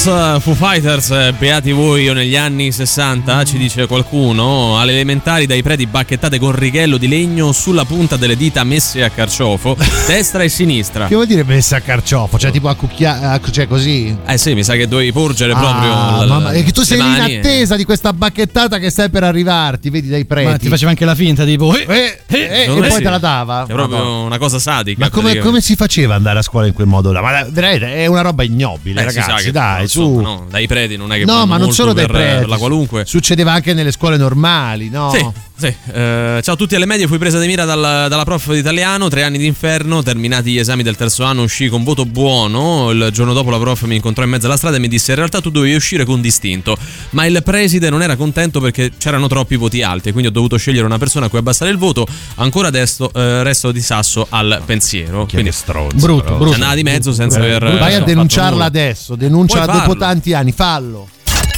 [0.10, 5.46] Eh, Foo Fighters, eh, beati voi io negli anni 60, ci dice qualcuno, alle elementari
[5.46, 10.42] dai preti bacchettate con righello di legno sulla punta delle dita messe a carciofo, destra
[10.44, 11.08] e sinistra.
[11.08, 12.40] Che vuol dire messa a carciofo?
[12.40, 14.16] Cioè, tipo a cucchiare, cioè così.
[14.26, 17.06] Eh sì, mi sa che dovevi porgere proprio Ah, mamma- e che tu sei in
[17.06, 20.50] mani e- attesa di questa bacchettata che stai per arrivarti, vedi dai preti.
[20.50, 21.76] Ma ti faceva anche la finta, tipo.
[21.76, 23.04] eh, Eh, eh, e Secondo me poi sì.
[23.04, 23.64] te la dava.
[23.64, 24.26] È proprio Madonna.
[24.26, 25.00] una cosa sadica.
[25.04, 27.22] Ma come, come si faceva andare a scuola in quel modo là?
[27.22, 29.52] Ma veramente è una roba ignobile, Eh, ragazzi.
[29.52, 30.42] dai, insomma, su.
[30.42, 32.38] no, dai preti non è che No, ma non molto solo dai per, preti.
[32.40, 33.06] per la qualunque.
[33.06, 35.12] Succedeva anche nelle scuole normali, no?
[35.12, 35.26] Sì,
[35.56, 35.68] sì.
[35.92, 39.08] Eh, ciao a tutti alle medie, fui presa di mira dal- dalla prof di italiano,
[39.10, 43.10] tre anni di inferno, terminati gli esami del terzo anno, uscì con voto buono, il
[43.12, 45.42] giorno dopo la prof mi incontrò in mezzo alla strada e mi disse in realtà
[45.42, 46.78] tu dovevi uscire con distinto,
[47.12, 50.86] ma il preside non era contento perché c'erano troppi voti alti, quindi ho dovuto scegliere
[50.86, 55.26] una persona a cui abbassare il voto, ancora adesso eh, resto di sasso al pensiero.
[55.26, 55.98] Quindi stronzo.
[55.98, 56.54] Brutto, brutto.
[56.54, 57.62] andava di mezzo senza aver...
[57.64, 61.08] Vai eh, a fatto denunciarla adesso, denunciala Puoi dopo tanti anni, fallo.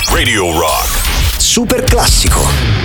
[0.10, 1.40] Radio Rock.
[1.40, 2.81] Super classico.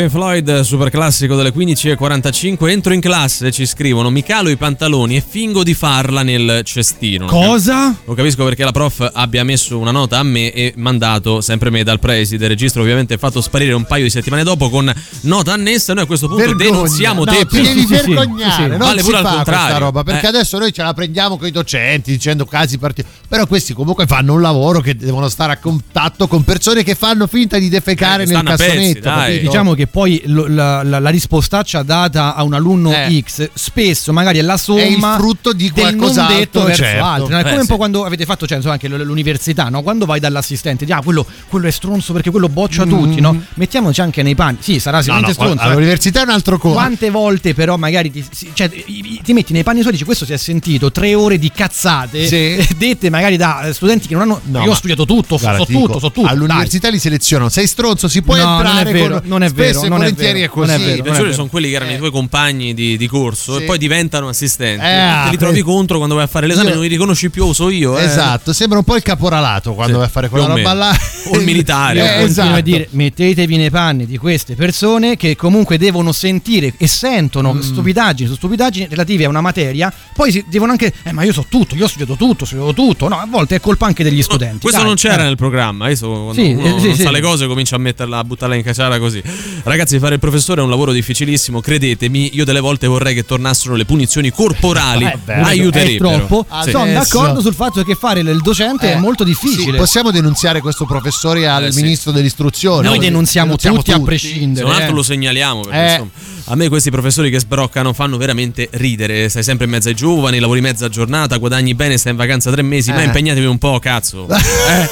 [0.00, 2.70] Pink Floyd, super classico delle 15.45.
[2.70, 7.26] Entro in classe, ci scrivono: Mi calo i pantaloni e fingo di farla nel cestino.
[7.26, 7.94] Cosa?
[8.06, 11.82] Non capisco perché la prof abbia messo una nota a me e mandato sempre me
[11.84, 12.44] dal preside.
[12.44, 14.90] Il registro ovviamente fatto sparire un paio di settimane dopo con
[15.22, 15.92] nota annessa.
[15.92, 16.70] Noi a questo punto Vergogna.
[16.70, 17.44] denunziamo no, te.
[17.44, 18.68] ti devi sì, vergognare, sì, sì.
[18.68, 19.60] non Vale pure al fa contrario.
[19.66, 20.28] questa roba, perché Eh.
[20.30, 24.32] adesso noi ce la prendiamo con i docenti dicendo casi particolari, però questi comunque fanno
[24.32, 28.26] un lavoro che devono stare a contatto con persone che fanno finta di defecare Eh,
[28.26, 29.40] nel pezzi, cassonetto, capito?
[29.42, 33.22] Diciamo che poi lo- la, la- la rispostaccia data a un alunno Eh.
[33.26, 37.04] X spesso magari è la somma È il frutto di qualcos'altro, detto verso certo.
[37.04, 37.30] altri.
[37.32, 37.36] no?
[37.36, 37.68] È Eh, come un sì.
[37.68, 39.82] po' quando avete fatto cioè, insomma, anche l'università, no?
[39.82, 43.40] quando vai dall'assistente, dici, ah, quello, quello è stronzo perché quello boccia tutti, no?
[43.54, 44.58] Mettiamoci anche nei panni.
[44.60, 45.06] Sì, sarà Mm.
[45.06, 45.62] No, no, sicuramente stronzo.
[45.64, 45.66] eh.
[45.72, 46.76] all'università è un altro conto.
[46.76, 48.24] Quante volte però magari ti,
[48.54, 51.50] cioè, ti metti nei panni suoi e dici questo si è sentito tre ore di
[51.50, 52.66] cazzate Sì.
[52.76, 54.40] dette magari da eh, studenti che non hanno...
[54.44, 56.28] No, io ho studiato tutto, so, Guarda, so dico, tutto, so tutto.
[56.28, 57.48] All'università li selezionano.
[57.50, 59.50] Sei stronzo, si può No, non entrare è vero, con- non è
[59.80, 60.70] spesso e non è volentieri vero, è così.
[60.70, 63.06] non è vero, I non peggiori sono quelli che erano i tuoi compagni di, di
[63.06, 63.62] corso Sì.
[63.62, 64.84] e poi diventano assistenti.
[64.84, 67.52] Eh, Te li trovi contro quando vai a fare l'esame, Io- non li riconosci più,
[67.52, 67.98] so io.
[67.98, 68.04] eh.
[68.04, 70.96] Esatto, sembra un po' il caporalato quando Sì, vai a fare quella o roba là.
[71.26, 71.98] O il militare.
[72.10, 72.54] Eh, Io esatto.
[72.54, 77.60] a dire mettetevi nei panni di queste persone che comunque devono sentire e sentono Mm.
[77.60, 81.46] stupidaggini su stupidaggini relative a una materia poi si devono anche eh ma io so
[81.48, 84.22] tutto io ho studiato tutto ho studiato tutto no a volte è colpa anche degli
[84.22, 85.26] studenti Questo dai, non c'era eh.
[85.26, 85.86] nel programma.
[85.86, 87.02] Adesso quando Sì, uno eh, sì, non sì.
[87.02, 89.22] sa le cose comincia a metterla, a buttarla in caciara così.
[89.62, 91.60] Ragazzi, fare il professore è un lavoro difficilissimo.
[91.60, 95.04] Credetemi, io delle volte vorrei che tornassero le punizioni corporali.
[95.10, 96.10] Eh, beh, è aiuterebbero.
[96.26, 96.70] troppo Sì.
[96.70, 100.10] sono Adesso- d'accordo sul fatto che fare il docente Eh, è molto Sì, difficile possiamo
[100.10, 101.82] denunziare questo professore al Eh, sì.
[101.82, 102.86] ministro dell'istruzione.
[102.86, 104.96] noi denunziamo, tutti, a prescindere Se non altro eh.
[104.96, 105.90] lo segnaliamo perché Eh.
[105.92, 106.10] insomma,
[106.44, 109.28] a me questi professori che sbroccano fanno veramente ridere.
[109.28, 112.62] Stai sempre in mezzo ai giovani, lavori mezza giornata, guadagni bene, stai in vacanza tre
[112.62, 113.04] mesi, ma Eh.
[113.06, 114.26] impegnatevi un po', cazzo.
[114.70, 114.88] Eh?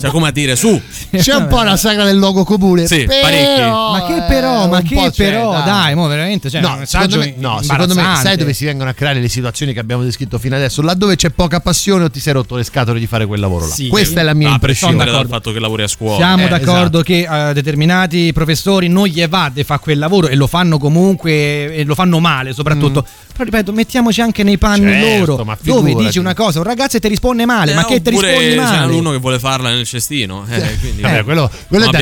[0.00, 0.80] Cioè, come a dire, su.
[1.16, 2.86] C'è un po' la saga del logo comune.
[2.88, 3.60] Sì, però, parecchi.
[3.60, 7.34] ma che eh, però ma che c'è, però dai, mo veramente cioè, No, secondo me,
[7.38, 10.54] no, secondo me sai dove si vengono a creare le situazioni che abbiamo descritto fino
[10.56, 10.82] adesso?
[10.82, 13.72] Laddove c'è poca passione o ti sei rotto le scatole di fare quel lavoro là.
[13.74, 13.88] Sì.
[13.88, 14.94] Questa è la mia a impressione.
[14.96, 16.16] prescindere dal fatto che lavori a scuola.
[16.16, 17.02] Siamo Eh, d'accordo esatto.
[17.02, 21.84] che eh, determinati professori non gli evade fa quel lavoro e lo fanno comunque e
[21.84, 23.04] lo fanno male soprattutto.
[23.32, 24.90] Però ripeto, mettiamoci anche nei panni.
[24.92, 25.44] Certo, loro.
[25.44, 28.10] ma Dove dici una cosa, un ragazzo e ti risponde male, Eh, ma che ti
[28.10, 28.94] oppure rispondi c'è male?
[28.94, 30.44] uno che vuole farla nel cestino.
[30.48, 31.98] Eh, quindi, Vabbè, quello, quello è da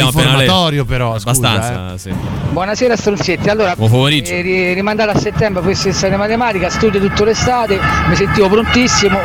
[0.77, 0.85] letto.
[0.85, 1.19] però.
[1.19, 1.99] scusa, Abbastanza, eh.
[1.99, 2.13] sì.
[2.51, 4.33] Buonasera stronzetti, allora Buon pomeriggio.
[4.33, 7.79] eh, ri- rimandare a settembre professoressa di matematica, studio tutta l'estate,
[8.09, 9.19] mi sentivo prontissimo,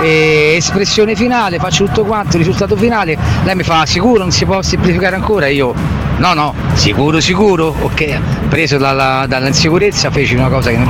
[0.00, 4.62] eh, espressione finale, faccio tutto quanto, risultato finale, lei mi fa sicuro non si può
[4.62, 5.74] semplificare ancora, io
[6.18, 10.88] no no, sicuro sicuro, ok, preso dalla, dall'insicurezza feci una cosa che non,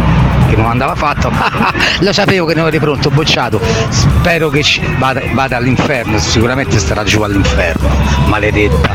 [0.48, 1.30] che non andava fatta,
[2.00, 4.64] lo sapevo che non eri pronto, bocciato, spero che
[4.98, 7.88] vada, vada all'inferno, sicuramente starà giù all'inferno,
[8.26, 8.92] maledetta.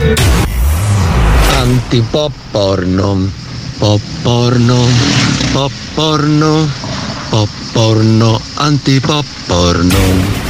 [1.60, 3.30] Antipop porno,
[3.78, 4.86] pop porno,
[5.52, 6.70] pop porno,
[7.30, 10.43] pop porno, antipop porno.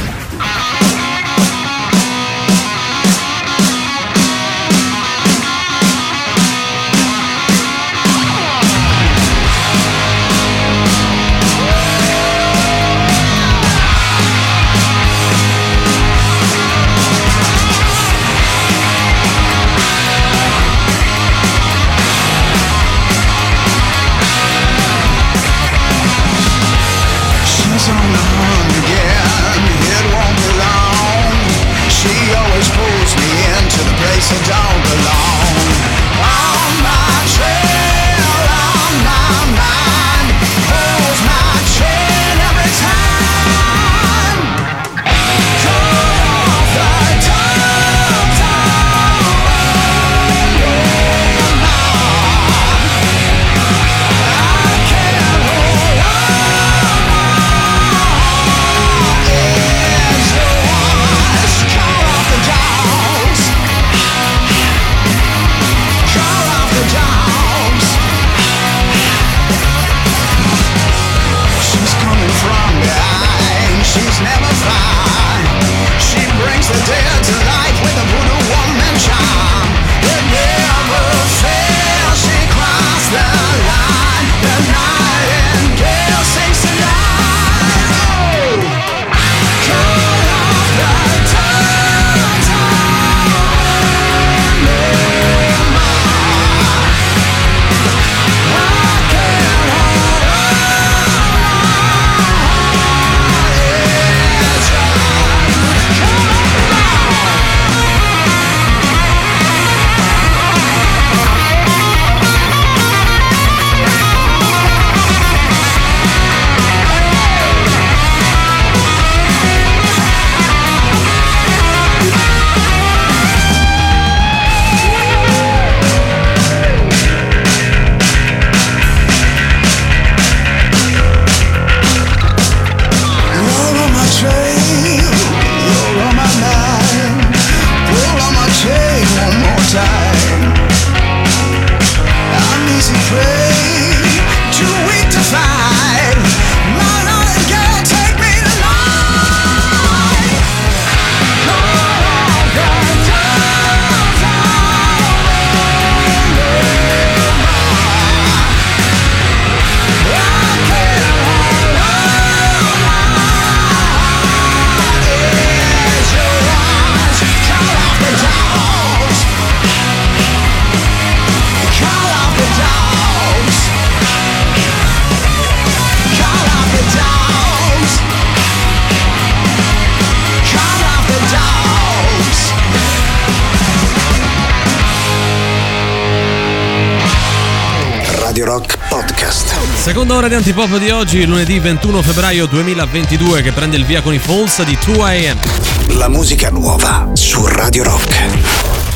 [188.44, 189.54] Rock Podcast.
[189.74, 194.12] Seconda ora di Antipop di oggi, lunedì 21 febbraio 2022, che prende il via con
[194.12, 195.96] i Falls di 2AM.
[195.96, 198.93] La musica nuova su Radio Rock.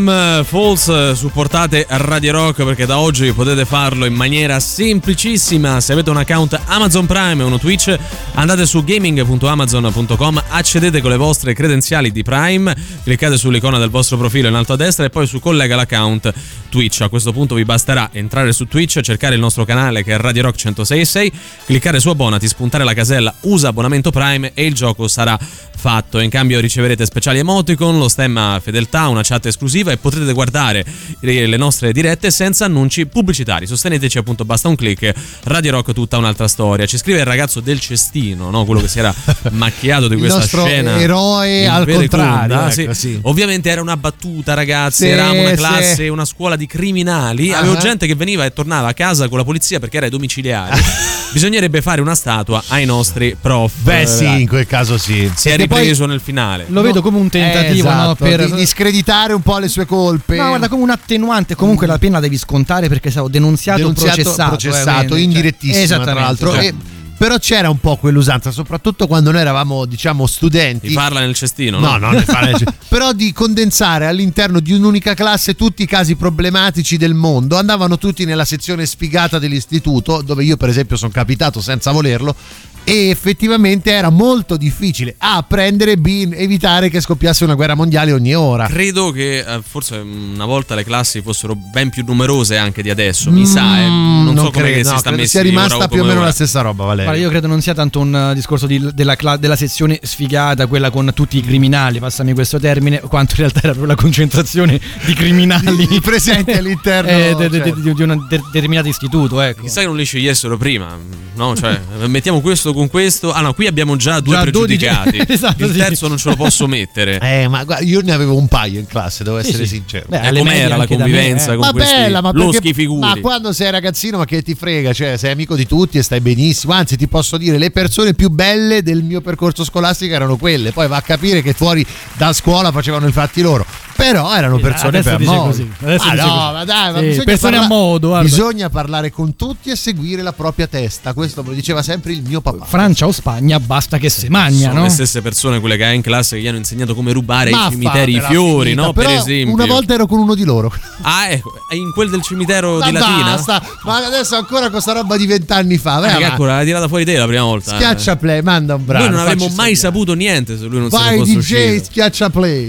[0.00, 5.78] AM Falls supportate Radio Rock perché da oggi potete farlo in maniera semplicissima.
[5.80, 7.94] Se avete un account Amazon Prime o uno Twitch
[8.34, 14.48] andate su gaming.amazon.com accedete con le vostre credenziali di Prime cliccate sull'icona del vostro profilo
[14.48, 16.32] in alto a destra e poi su collega l'account
[16.70, 17.02] Twitch.
[17.02, 20.42] A questo punto vi basterà entrare su Twitch cercare il nostro canale che è Radio
[20.42, 21.32] Rock 1066
[21.66, 25.38] cliccare su abbonati spuntare la casella usa abbonamento Prime e il gioco sarà
[25.80, 30.84] fatto in cambio riceverete speciali emoticon lo stemma fedeltà una chat esclusiva e potrete guardare
[31.20, 33.66] le nostre dirette senza annunci pubblicitari.
[33.66, 35.12] Sosteneteci appunto, basta un click.
[35.44, 36.84] Radio Rock tutta un'altra storia.
[36.84, 38.64] Ci scrive il ragazzo del cestino, no?
[38.66, 39.12] quello che si era
[39.52, 41.00] macchiato di questa scena.
[41.00, 42.82] eroe al contrario, Sì.
[42.82, 43.18] ecco, sì.
[43.22, 45.04] Ovviamente era una battuta, ragazzi.
[45.04, 45.56] Sì, Eravamo una sì.
[45.56, 47.52] classe, una scuola di criminali.
[47.52, 47.58] Ah.
[47.60, 50.78] Avevo gente che veniva e tornava a casa con la polizia perché era ai domiciliari.
[51.32, 53.72] Bisognerebbe fare una statua ai nostri prof.
[53.82, 55.30] Beh, sì, in quel caso sì.
[55.32, 56.66] Si è ripreso nel finale.
[56.68, 59.68] Lo vedo come un tentativo Eh, no, esatto, per di, di screditare un po' le
[59.68, 60.36] sue colpe.
[60.36, 61.54] No, guarda, come un attenuante.
[61.54, 64.48] Comunque la pena devi scontare perché sei denunziato, Denunziato, processato.
[64.50, 66.48] processato, eh, quindi, indirettissimo, cioè, tra l'altro.
[66.50, 66.99] esattamente, E cioè.
[67.20, 70.88] Però c'era un po' quell'usanza, soprattutto quando noi eravamo, diciamo, studenti.
[70.88, 72.06] Ti parla nel cestino, No, no?
[72.06, 72.64] no, ne fa legge.
[72.88, 77.58] però di condensare all'interno di un'unica classe tutti i casi problematici del mondo.
[77.58, 82.34] Andavano tutti nella sezione sfigata dell'istituto, dove io per esempio sono capitato senza volerlo.
[82.82, 88.34] E effettivamente era molto difficile A prendere, B evitare che scoppiasse una guerra mondiale ogni
[88.34, 88.66] ora.
[88.68, 93.30] Credo che eh, forse una volta le classi fossero ben più numerose anche di adesso,
[93.30, 93.86] mi sa, eh.
[93.86, 96.02] non, Mm, so come credo, si no, sta credo messi sia rimasta più o come
[96.04, 96.28] meno ora.
[96.28, 97.09] la stessa roba, Valerio.
[97.10, 100.90] Guarda, io credo non sia tanto un uh, discorso di- della, della sezione sfigata, quella
[100.90, 105.12] con tutti i criminali, passami questo termine, quanto in realtà era proprio la concentrazione di
[105.14, 107.80] criminali Di- presenti all'interno, eh, de- de- de- certo.
[107.80, 109.40] di, di un de- determinato istituto.
[109.40, 109.62] Ecco.
[109.62, 110.96] Chissà che non li scegliessero prima,
[111.34, 111.56] no?
[111.56, 113.32] Cioè, mettiamo questo con questo.
[113.32, 115.18] Ah no, qui abbiamo già due Già 12 pregiudicati.
[115.32, 115.78] Esatto, Il sì.
[115.78, 117.18] terzo non ce lo posso mettere.
[117.20, 119.76] Eh, ma guarda, io ne avevo un paio in classe, devo essere sì.
[119.76, 120.06] sincero.
[120.08, 121.56] Beh, Eh, com'era la da me, convivenza eh.
[121.56, 123.00] con ma questi bella, ma loschi perché, figuri?
[123.00, 124.92] ma quando sei ragazzino, ma che ti frega?
[124.92, 126.72] Cioè, sei amico di tutti e stai benissimo.
[126.72, 130.70] Anzi, ti posso dire, le persone più belle del mio percorso scolastico erano quelle.
[130.70, 131.84] Poi va a capire che fuori
[132.18, 133.64] da scuola facevano i fatti loro.
[133.96, 135.42] Però erano persone per modo.
[135.48, 136.52] così, adesso Ah, no, così.
[136.54, 138.24] ma dai, ma Sì, bisogna persone a modo, guarda.
[138.28, 141.12] Bisogna parlare con tutti e seguire la propria testa.
[141.12, 142.64] Questo me lo diceva sempre il mio papà.
[142.64, 144.82] Francia o Spagna, basta che se magna, Sono no?
[144.84, 147.64] le stesse persone quelle che hai in classe che gli hanno insegnato come rubare Ma
[147.66, 148.86] ai cimiteri i fiori, finita.
[148.86, 148.92] no?
[148.94, 149.52] Però per esempio.
[149.54, 150.72] Una volta ero con uno di loro.
[151.02, 153.22] Ah, ecco, è in quel del cimitero Ma di Latina?
[153.34, 155.96] basta, ma adesso ancora con sta roba di vent'anni fa.
[155.96, 156.30] Ah, Vai che avanti.
[156.30, 157.72] ancora l'ha tirata fuori te la prima volta.
[157.72, 157.74] eh.
[157.76, 159.04] Schiaccia play, manda un brano.
[159.04, 159.74] Noi non avremmo mai sapere.
[159.76, 161.84] saputo niente se lui non se Vai ne fosse DJ, uscito.
[161.84, 162.68] schiaccia play.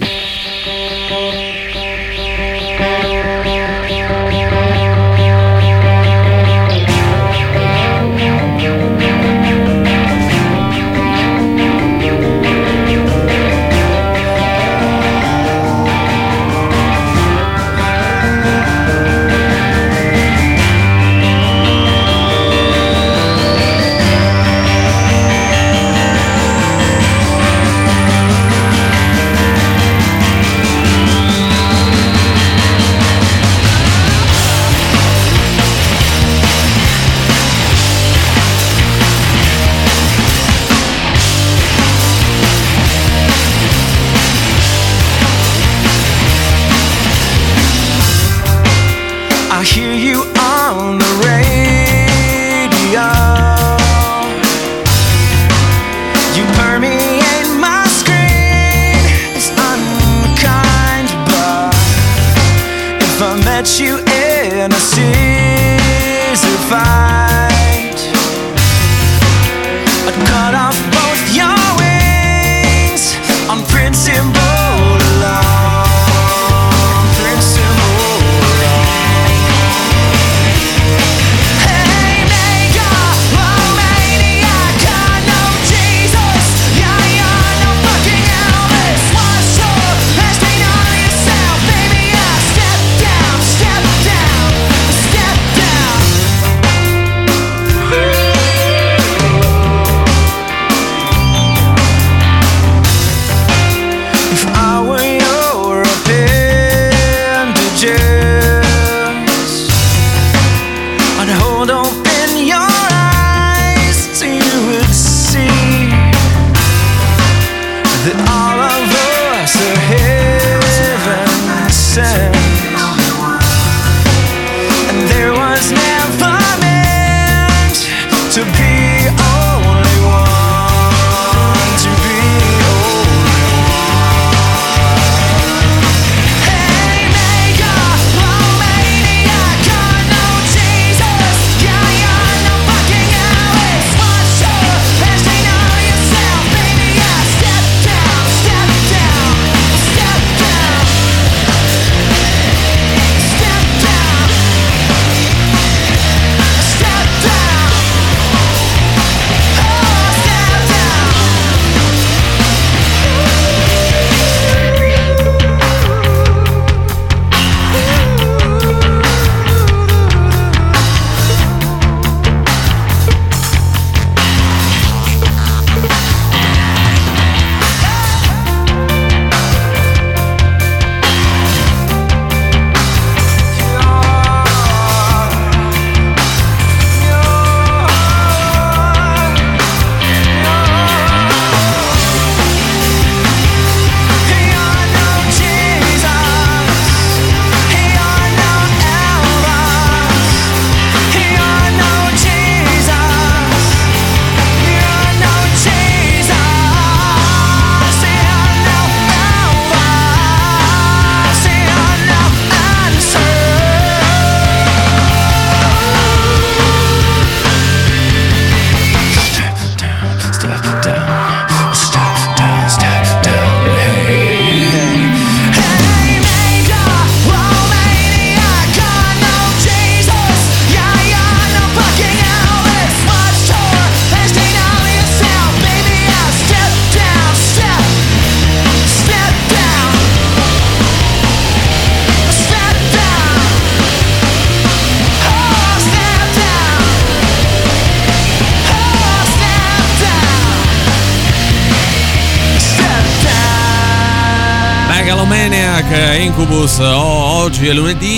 [257.61, 258.10] Oggi è lunedì e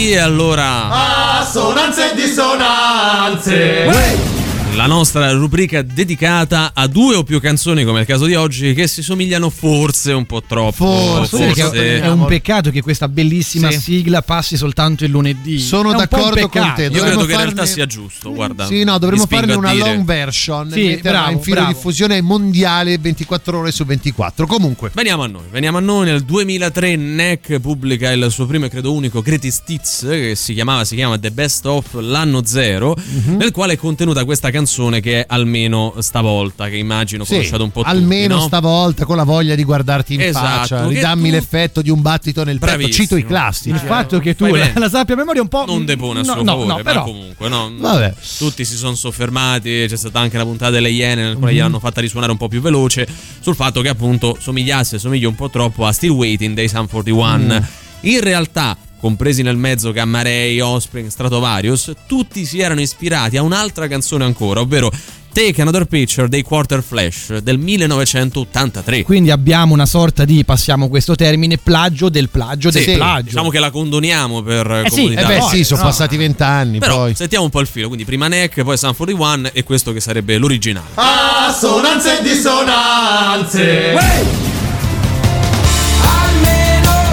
[5.04, 8.88] nostra rubrica dedicata a due o più canzoni, come è il caso di oggi, che
[8.88, 11.20] si somigliano forse un po' troppo.
[11.22, 13.80] Che forse- è un peccato che questa bellissima Sì.
[13.82, 15.60] sigla passi soltanto il lunedì.
[15.60, 18.66] Sono È d'accordo con te, Io dovremmo credo che in farne- realtà sia giusto, guarda.
[18.66, 21.74] Sì, no, dovremmo farne una long version Sì, metterla bravo, in filo bravo.
[21.74, 24.48] diffusione mondiale 24 ore su 24.
[24.48, 26.06] Comunque, Veniamo a noi, veniamo a noi.
[26.06, 30.86] Nel 2003 NEC pubblica il suo primo e credo unico Greatest Hits che si chiamava,
[30.86, 33.36] si chiama The Best of l'anno zero, Mhm.
[33.36, 37.72] nel quale è contenuta questa canzone che è almeno stavolta, che immagino sì, conosciate un
[37.72, 38.42] po' tutti, almeno no?
[38.42, 42.02] stavolta con la voglia di guardarti in Esatto, faccia, che ridammi tu- l'effetto di un
[42.02, 42.76] battito nel petto.
[42.78, 43.04] Bravissimo.
[43.04, 43.70] Cito i classici.
[43.70, 43.80] Il eh.
[43.80, 45.66] fatto che tu la, la sappia a memoria un po'.
[45.66, 47.04] Non depone a no, suo no, favore, no, ma però.
[47.04, 47.72] comunque no.
[47.78, 48.14] Vabbè.
[48.38, 51.58] tutti si sono soffermati, c'è stata anche la puntata delle Iene nel quale Mhm.
[51.58, 53.08] gliel'hanno fatta risuonare un po' più veloce
[53.40, 57.38] sul fatto che appunto somigliasse, somiglia un po' troppo a Still Waiting dei Sun 41.
[57.60, 57.64] Mm.
[58.02, 63.90] In realtà, compresi nel mezzo Gamma Ray, Offspring, Stratovarius, tutti si erano ispirati a un'altra
[63.90, 64.90] canzone ancora, ovvero
[65.34, 69.04] Take Another Picture dei Quarter Flash del 1983.
[69.04, 73.24] Quindi abbiamo una sorta di, passiamo questo termine, plagio del plagio del Sì, plagio.
[73.24, 75.22] Diciamo che la condoniamo per Eh sì, comunità.
[75.22, 75.88] Eh beh, Poi, sì, sono no.
[75.88, 76.80] passati vent'anni.
[76.80, 77.14] Però poi.
[77.14, 80.38] sentiamo un po' il filo, quindi prima Neck, poi Sun 41 e questo che sarebbe
[80.38, 80.88] l'originale.
[80.94, 83.96] Assonanze e dissonanze.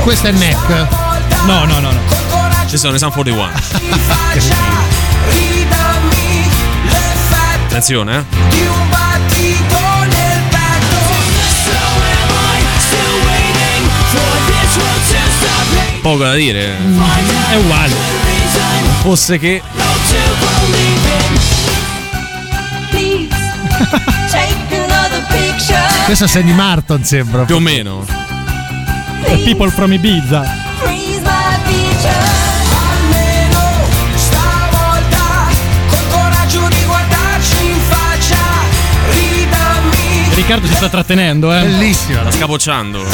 [0.04, 0.99] Questo è Neck.
[1.46, 2.00] No, no, no, no.
[2.66, 3.50] Ci sono i Sun 41.
[7.66, 8.24] Attenzione, eh.
[16.02, 16.76] Poco da dire.
[17.50, 17.94] È uguale.
[19.02, 19.62] Fosse che
[26.04, 27.44] Questo è Sandy Martin, sembra.
[27.44, 28.04] più o meno.
[29.44, 30.69] People from Ibiza.
[40.50, 41.60] Riccardo si sta trattenendo, eh.
[41.60, 42.22] Bellissima.
[42.22, 43.06] Sta scapocciando.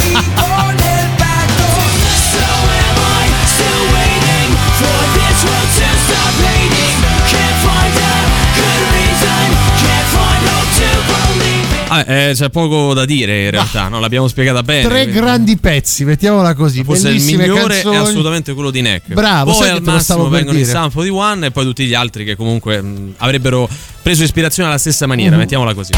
[11.89, 14.01] Ah, eh, c'è poco da dire in realtà, no?
[14.01, 14.83] L'abbiamo spiegata bene.
[14.89, 16.83] Tre quindi- grandi pezzi, mettiamola così.
[16.83, 17.97] Forse il migliore canzoni.
[17.97, 19.13] è assolutamente quello di Neck.
[19.13, 20.71] Bravo, poi al massimo vengono i dire.
[20.73, 23.69] Sun 41 e poi tutti gli altri che comunque mh, avrebbero
[24.03, 25.39] preso ispirazione alla stessa maniera, Mhm.
[25.41, 25.93] mettiamola così.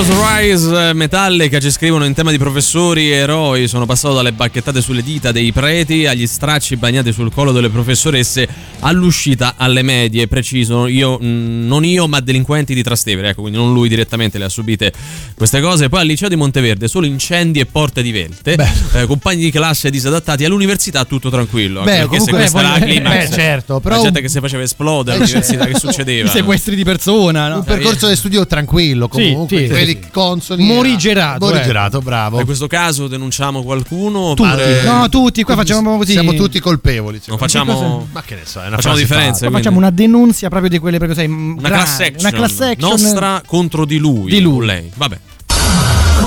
[0.00, 3.68] Battles Rise Metallica ci scrivono in tema di professori e eroi.
[3.68, 8.48] Sono passato dalle bacchettate sulle dita dei preti agli stracci bagnati sul collo delle professoresse
[8.80, 10.26] all'uscita alle medie.
[10.26, 13.28] Preciso, io, non io, ma delinquenti di Trastevere.
[13.30, 14.90] Ecco, quindi non lui direttamente le ha subite
[15.34, 15.90] queste cose.
[15.90, 18.56] Poi al liceo di Monteverde solo incendi e porte divelte.
[18.94, 20.46] Eh, compagni di classe disadattati.
[20.46, 21.80] All'università tutto tranquillo.
[21.80, 24.18] anche Beh, perché se comunque, questa era la eh, climax, beh, certo, però la gente
[24.20, 26.26] un- che si faceva esplodere all'università, che succedeva?
[26.26, 27.56] I sequestri di persona, no?
[27.56, 30.10] Un percorso di studio tranquillo comunque, Sì, sì, sì.
[30.10, 30.64] consoni.
[30.64, 31.52] Morigerato, eh.
[31.52, 32.38] Morigerato, bravo.
[32.38, 34.34] In questo caso denunciamo qualcuno?
[34.34, 34.48] Tutti.
[34.48, 36.12] oppure- No, tutti, qua facciamo così.
[36.12, 37.20] Siamo tutti colpevoli.
[37.26, 38.08] Non facciamo.
[38.12, 38.96] Ma che ne so, è una Facciamo.
[38.96, 39.50] Qua quindi.
[39.52, 42.16] facciamo una denunzia proprio di quelle proprio, sai, Una class action.
[42.18, 42.90] Una class action.
[42.90, 44.30] Nostra contro di lui.
[44.30, 44.66] Di lui.
[44.66, 44.90] Lei.
[44.94, 45.18] Vabbè.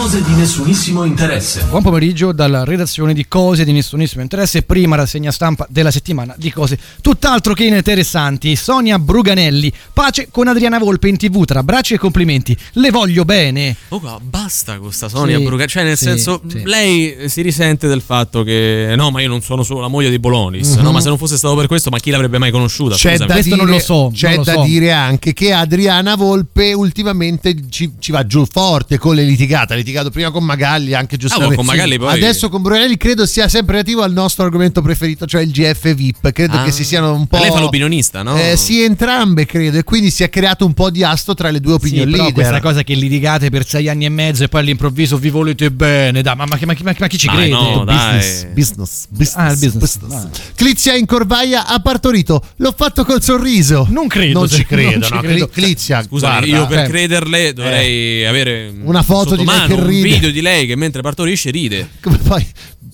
[0.04, 1.64] Cose di nessunissimo interesse.
[1.70, 6.52] Buon pomeriggio dalla redazione di Cose di nessunissimo interesse, prima rassegna stampa della settimana di
[6.52, 8.58] cose tutt'altro che interessanti.
[8.58, 12.56] Sonia Bruganelli, pace con Adriana Volpe in tv tra bracci e complimenti.
[12.74, 13.78] Le voglio bene.
[13.88, 15.66] Oh, basta con sta Sonia Sì, Bruga.
[15.66, 16.64] Cioè, nel sì, senso, sì.
[16.66, 18.96] lei si risente del fatto che.
[18.98, 20.76] No, ma io non sono solo la moglie di Bolonis.
[20.76, 20.84] Mhm.
[20.84, 22.96] No, ma se non fosse stato per questo, ma chi l'avrebbe mai conosciuta?
[22.96, 23.30] C'è Scusami.
[23.30, 24.64] da, dire, non lo so, c'è lo da so.
[24.64, 29.72] dire anche che Adriana Volpe ultimamente ci, ci va giù forte con le litigate.
[29.72, 31.54] Ha litigato prima con Magalli, anche giustamente.
[31.54, 35.26] Ah, con Magalli poi- Adesso con Brunelli credo sia sempre relativo al nostro argomento preferito,
[35.26, 36.32] cioè il GF VIP.
[36.32, 36.64] Credo Ah.
[36.64, 37.38] che si siano un po'.
[37.38, 38.36] Lei fa l'opinionista, no?
[38.38, 39.78] Eh, sì, entrambe credo.
[39.78, 42.24] E quindi si è creato un po' di asto tra le due Sì, opinioni però
[42.24, 42.44] leader.
[42.44, 46.22] questa cosa che litigate per sei anni e mezzo e poi all'improvviso vi volete bene,
[46.22, 47.50] dai, ma, ma, ma- ma- ma chi ci crede?
[47.50, 47.96] no, dai.
[48.18, 49.98] Business, business, business, Ah, il business.
[49.98, 50.28] business.
[50.56, 52.42] Clizia in Corvaia ha partorito.
[52.58, 53.86] L'ho fatto col sorriso.
[53.90, 55.08] Non credo, Non ci credo.
[55.10, 55.48] no.
[55.48, 60.08] Clizia, guarda, io per eh, crederle dovrei avere Una foto di lei che un ride.
[60.08, 61.90] video di lei che mentre partorisce ride.
[62.02, 62.46] come poi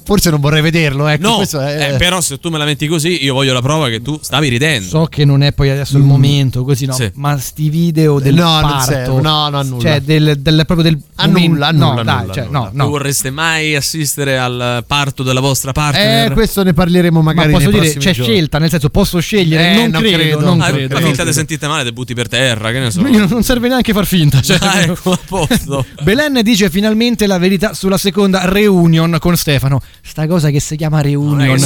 [0.09, 1.27] forse non vorrei vederlo, ecco.
[1.27, 4.01] No, è- eh, però se tu me la metti così, io voglio la prova che
[4.01, 4.87] tu stavi ridendo.
[4.87, 6.93] So che non è poi adesso il momento, così no.
[6.93, 7.11] Sì.
[7.13, 8.37] Ma sti video del Mm.
[8.37, 9.81] No, non parto, serve, no, no, annulla.
[9.81, 10.99] Cioè, del, del- proprio del.
[11.15, 12.59] Annulla, annulla, no, dai, annulla, cioè, annulla.
[12.59, 12.71] no, no.
[12.73, 16.31] Non vorreste mai assistere al parto della vostra partner?
[16.31, 18.33] Eh, questo ne parleremo Ma magari posso nei dire, c'è giorni.
[18.33, 20.39] scelta, nel senso posso scegliere, Eh, non, non credo, credo.
[20.39, 20.95] non Ah, credo.
[20.99, 23.01] ma finta di sentite male, te butti per terra, che ne so.
[23.07, 24.41] Non non serve neanche far finta.
[24.41, 25.85] Cioè, Ah, ecco, a posto.
[26.01, 29.81] Belen dice finalmente la verità sulla seconda reunion con Stefano.
[30.01, 31.37] Sta cosa che si chiama reunion.
[31.57, 31.63] Che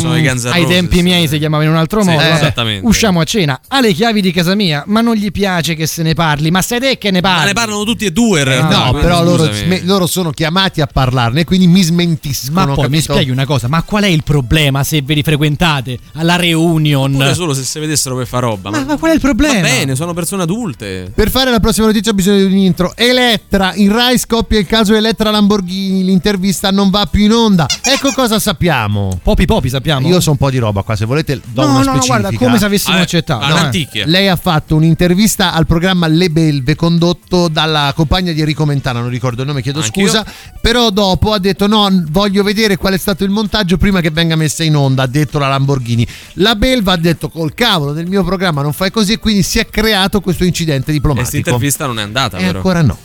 [0.50, 2.22] Ai Roses, tempi miei si chiamava in un altro Sì, modo.
[2.22, 2.88] eh, Vabbè, esattamente.
[2.88, 3.60] Usciamo a cena.
[3.68, 6.52] Ha le chiavi di casa mia, ma non gli piace che se ne parli.
[6.52, 7.40] Ma sei te che ne parli?
[7.40, 8.78] Ma ne parlano tutti e due in realtà.
[8.78, 9.50] No, quindi però loro,
[9.84, 12.66] loro sono chiamati a parlarne, quindi mi smentiscono.
[12.68, 13.14] Ma poi mi capito?
[13.14, 17.12] spieghi una cosa, ma qual è il problema se ve li frequentate alla reunion?
[17.12, 18.70] Pure solo se si vedessero per fa roba.
[18.70, 19.54] Ma, ma qual è il problema?
[19.54, 21.12] Va bene, sono persone adulte.
[21.14, 22.94] Per fare la prossima notizia ho bisogno di un intro.
[22.96, 27.66] Elettra, in Rai scoppia il caso Elettra Lamborghini, l'intervista non va più in onda.
[27.82, 29.20] Ecco cosa sappiamo.
[29.22, 30.08] Popi popi sappiamo.
[30.08, 32.20] Io so un po' di roba qua, se volete do No, una no, no, specifica.
[32.20, 33.46] guarda, come se avessimo Ah, accettato.
[33.46, 34.04] alla eh.
[34.06, 39.10] Lei ha fatto un'intervista al programma Le Belve condotto dalla compagna di Enrico Mentana, non
[39.10, 40.06] ricordo il nome, chiedo Anch'io.
[40.08, 40.26] scusa,
[40.62, 44.36] però dopo ha detto no, voglio vedere qual è stato il montaggio prima che venga
[44.36, 46.06] messa in onda, ha detto la Lamborghini.
[46.36, 49.68] La Belva ha detto col cavolo del mio programma non fai così, quindi si è
[49.68, 51.38] creato questo incidente Questa diplomatico.
[51.38, 52.58] intervista non è andata, E però.
[52.58, 52.98] ancora no.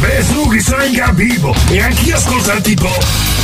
[0.00, 3.43] Beh, su, sono in capivo e anch'io ascolto il tipo.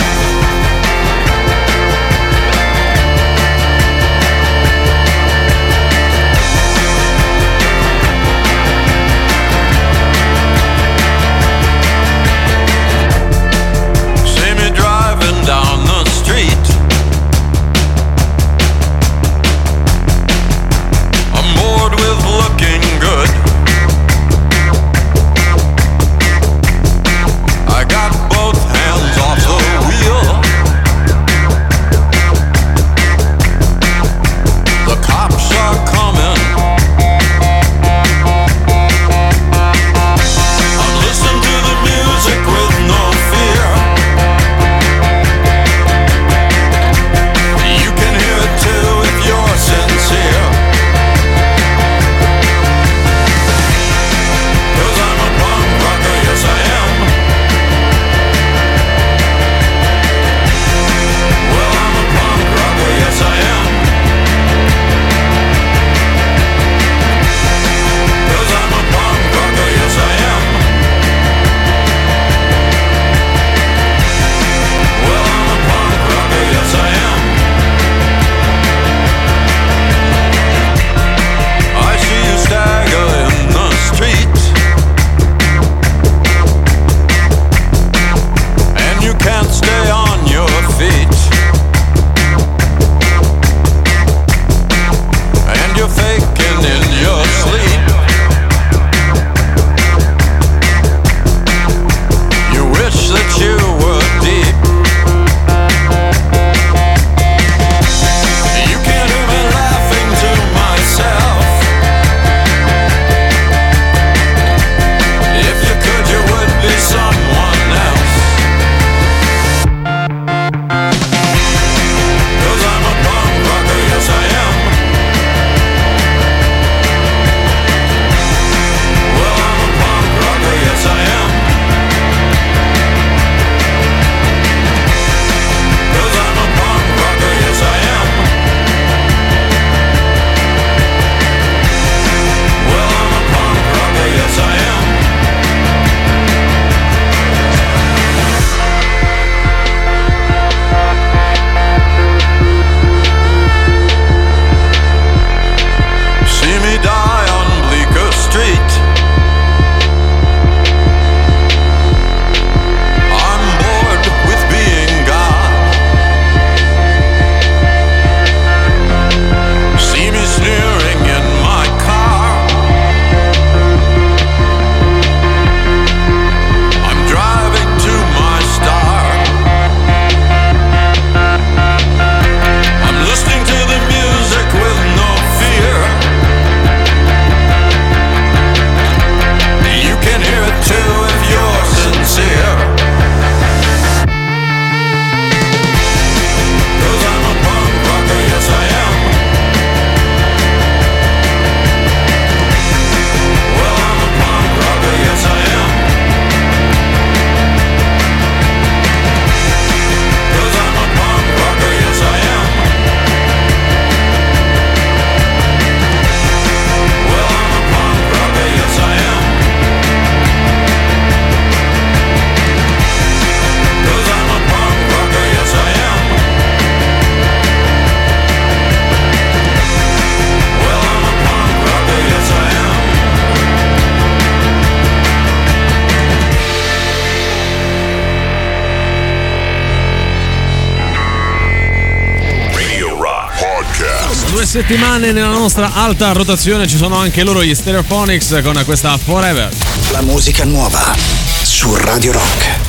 [244.61, 249.49] settimane nella nostra alta rotazione ci sono anche loro gli Stereophonics con questa Forever.
[249.91, 250.95] La musica nuova
[251.41, 252.60] su Radio Rock.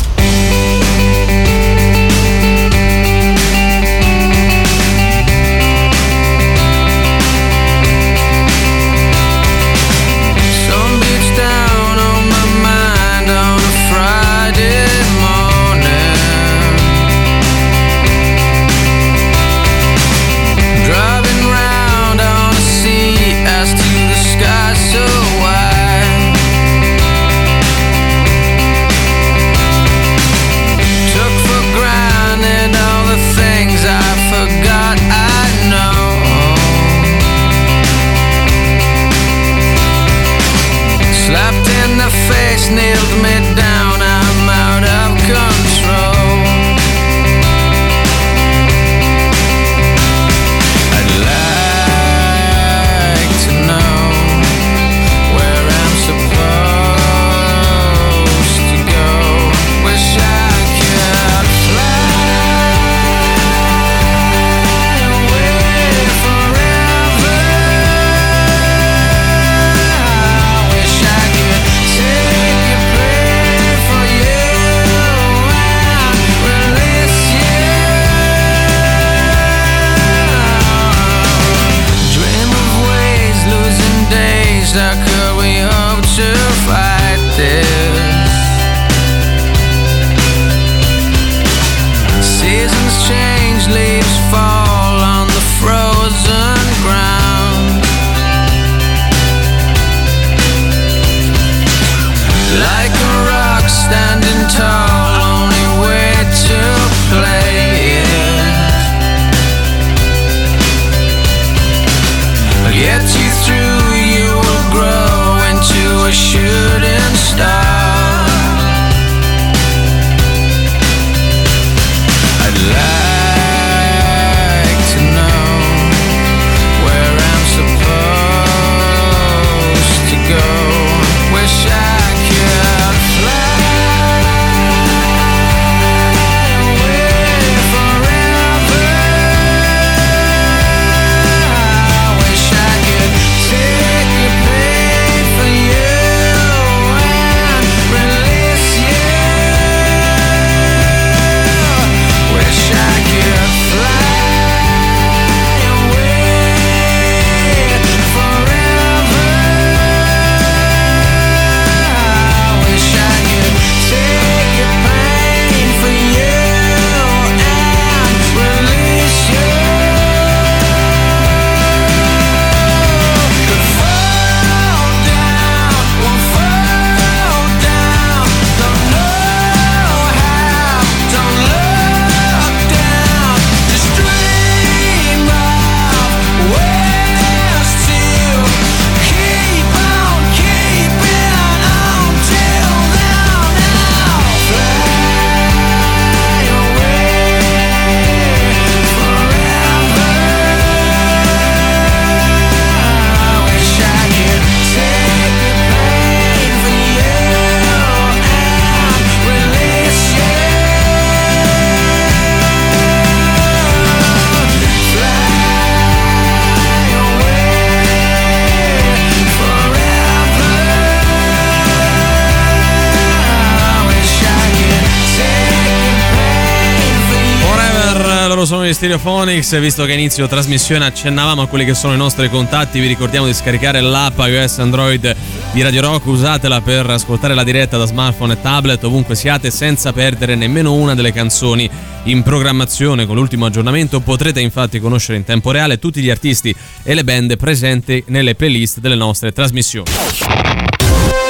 [228.83, 232.89] Stereophonics, visto che a inizio trasmissione accennavamo a quelli che sono i nostri contatti, vi
[232.89, 235.17] ricordiamo di scaricare l'app iOS Android
[235.53, 239.93] di Radio Rock, usatela per ascoltare la diretta da smartphone e tablet ovunque siate senza
[239.93, 241.71] perdere nemmeno una delle canzoni
[242.07, 243.07] in programmazione.
[243.07, 246.53] Con l'ultimo aggiornamento potrete infatti conoscere in tempo reale tutti gli artisti
[246.83, 250.62] e le band presenti nelle playlist delle nostre trasmissioni.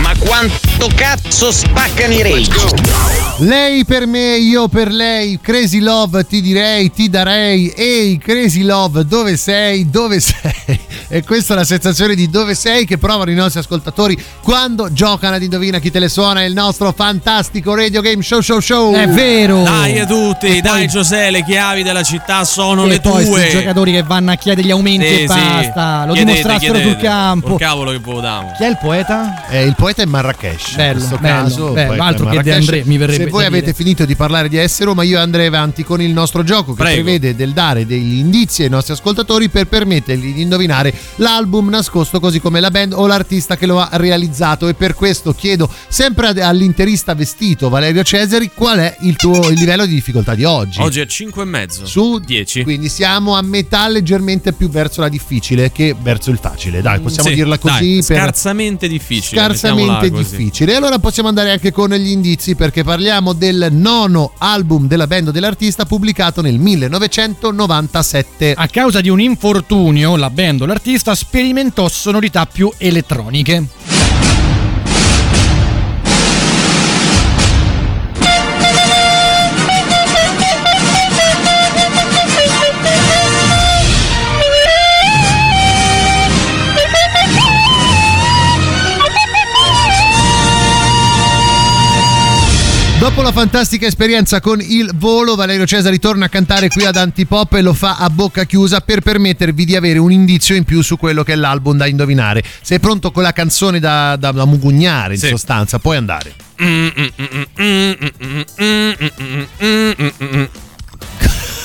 [0.00, 2.52] Ma quanto cazzo spaccano i rage?
[3.38, 9.04] Lei per me, io per lei, Crazy Love ti direi, ti darei, ehi Crazy Love
[9.06, 10.80] dove sei, dove sei?
[11.08, 15.34] E questa è la sensazione di dove sei che provano i nostri ascoltatori quando giocano
[15.36, 18.94] ad Indovina chi te le suona, il nostro fantastico radio game show show show.
[18.94, 19.62] È vero!
[19.62, 23.32] Dai a tutti, dai Giuseppe, le chiavi della città sono e le poi tue.
[23.40, 25.26] questi giocatori che vanno a chiedere gli aumenti Sì, e sì.
[25.26, 26.88] basta, lo Chiedete, dimostrassero chiedete.
[26.92, 27.48] sul campo.
[27.50, 28.52] Col cavolo che votiamo.
[28.56, 29.46] Chi è il poeta?
[29.48, 30.74] È il poeta è Marrakesh.
[30.76, 31.86] Bello, in questo bello, caso, bello.
[31.88, 32.52] poeta Altro che De.
[32.54, 33.76] André, mi verrebbe Se voi avete dire.
[33.76, 37.02] finito di parlare di S Roma, io andrei avanti con il nostro gioco che Prego.
[37.02, 42.40] prevede del dare degli indizi ai nostri ascoltatori per permettergli di indovinare l'album nascosto così
[42.40, 47.14] come la band o l'artista che lo ha realizzato e per questo chiedo sempre all'interista
[47.14, 50.80] vestito Valerio Cesari qual è il tuo il livello di difficoltà di oggi.
[50.80, 51.86] Oggi è 5 e mezzo.
[51.86, 52.62] Su 10.
[52.62, 56.80] Quindi siamo a metà leggermente più verso la difficile che verso il facile.
[56.80, 59.40] Dai, possiamo Sì, dirla così dai, per scarsamente difficile.
[59.40, 59.73] scarsamente
[60.10, 60.10] così.
[60.10, 60.72] difficile.
[60.72, 65.30] E allora possiamo andare anche con gli indizi perché parliamo del nono album della band
[65.30, 68.54] dell'artista pubblicato nel 1997.
[68.56, 74.03] A causa di un infortunio, la band o l'artista sperimentò sonorità più elettroniche.
[93.04, 97.52] Dopo la fantastica esperienza con il volo, Valerio Cesari torna a cantare qui ad Antipop
[97.52, 100.96] e lo fa a bocca chiusa per permettervi di avere un indizio in più su
[100.96, 102.42] quello che è l'album da indovinare.
[102.62, 105.28] Sei pronto con la canzone da, da- da mugugnare, in Sì.
[105.28, 106.34] sostanza, puoi andare.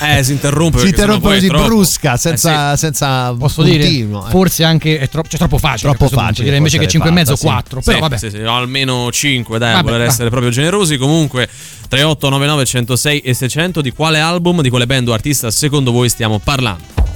[0.01, 0.79] Eh, si interrompe.
[0.79, 4.27] Si interrompe così brusca, senza, Eh senza Posso continuo, dire?
[4.27, 4.31] eh.
[4.31, 5.93] Forse anche è troppo, cioè, troppo facile.
[5.93, 7.53] Troppo facile, direi invece che forse 5 e mezzo, fatta, sì.
[7.53, 7.81] 4.
[7.81, 8.17] Sì, Però vabbè.
[8.17, 10.11] sì, sì, almeno 5, dai, Vabbè, voler va.
[10.11, 10.97] essere proprio generosi.
[10.97, 11.47] Comunque,
[11.89, 16.39] 3899 106 e 600, di quale album, di quale band o artista secondo voi stiamo
[16.39, 17.08] parlando?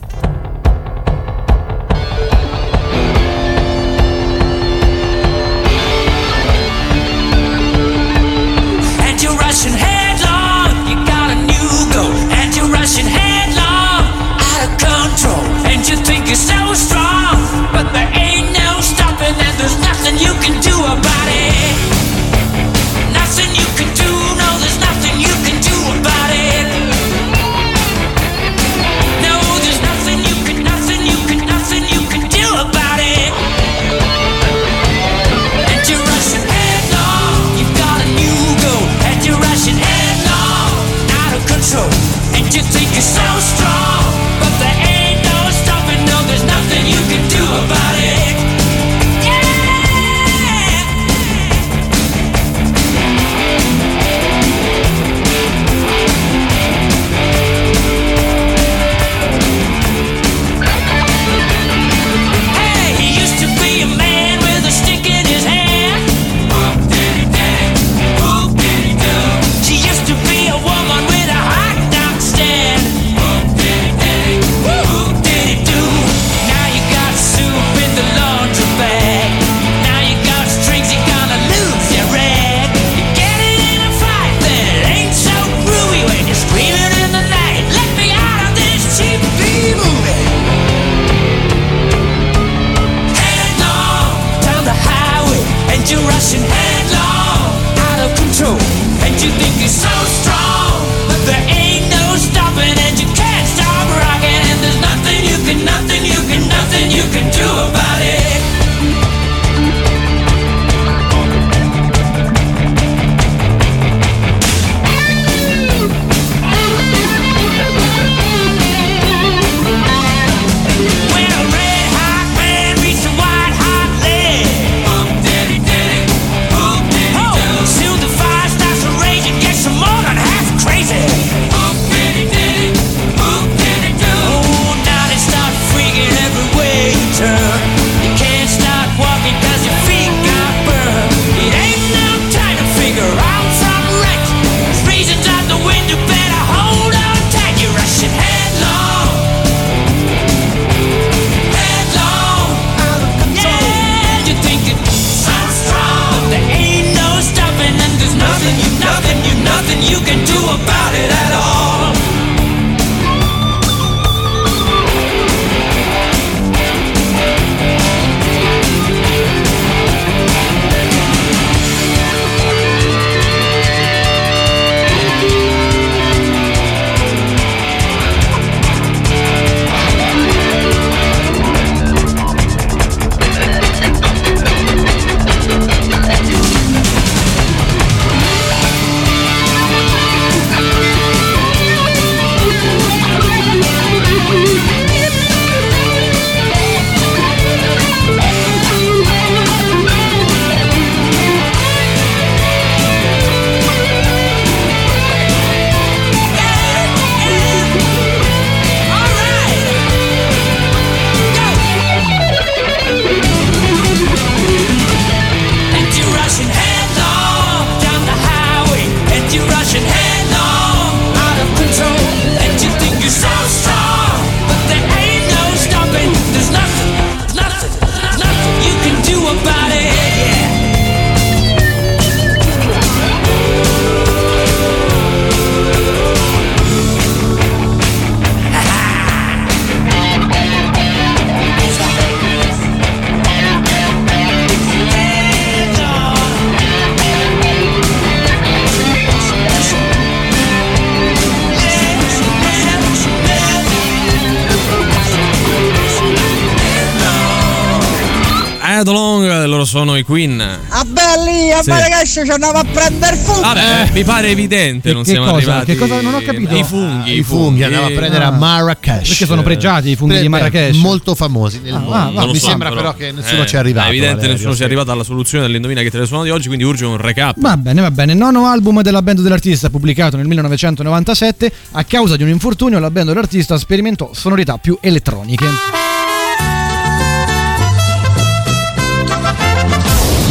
[260.04, 260.40] I Queen.
[260.40, 261.70] A belli, a Sì.
[261.70, 263.42] Marrakesh ci andavo a prendere fuoco.
[263.42, 265.36] Vabbè, mi pare evidente, non che siamo cosa?
[265.38, 265.66] arrivati.
[265.66, 266.02] Che cosa?
[266.02, 266.56] Non ho capito.
[266.56, 269.08] I funghi, I funghi andava a prendere a Marrakesh.
[269.08, 270.76] Perché sono pregiati i funghi Beh, di Marrakesh?
[270.78, 272.20] molto famosi nel Ah, mondo.
[272.22, 273.88] ah, Mi so, sembra però che nessuno eh, ci è arrivato.
[273.88, 274.64] È evidente, Valerio, nessuno ci è sì.
[274.66, 277.36] arrivato alla soluzione dell'indovina che telesuona di oggi, quindi urge un recap.
[277.40, 278.14] Va bene, va bene.
[278.14, 281.52] Nono album della band dell'artista pubblicato nel 1997.
[281.72, 285.83] A causa di un infortunio, la band dell'artista sperimentò sonorità più elettroniche.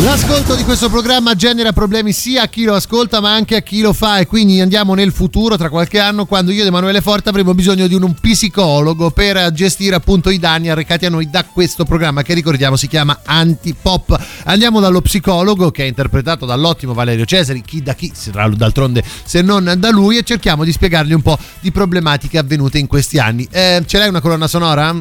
[0.02, 3.80] L'ascolto di questo programma genera problemi sia a chi lo ascolta ma anche a chi
[3.80, 7.28] lo fa e quindi andiamo nel futuro tra qualche anno quando io ed Emanuele Forte
[7.28, 11.84] avremo bisogno di un psicologo per gestire appunto i danni arrecati a noi da questo
[11.84, 14.20] programma che ricordiamo si chiama Antipop.
[14.46, 19.40] Andiamo dallo psicologo che è interpretato dall'ottimo Valerio Cesari, chi da chi, sarà d'altronde se
[19.40, 23.46] non da lui e cerchiamo di spiegargli un po' di problematiche avvenute in questi anni.
[23.52, 24.92] Eh, ce l'hai una colonna sonora?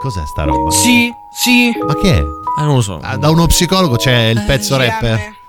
[0.00, 0.70] Cos'è sta roba?
[0.70, 1.70] Sì, sì.
[1.86, 2.41] Ma che è?
[2.58, 2.98] Eh, non lo so.
[3.02, 5.40] Ah, da uno psicologo c'è il pezzo rapper.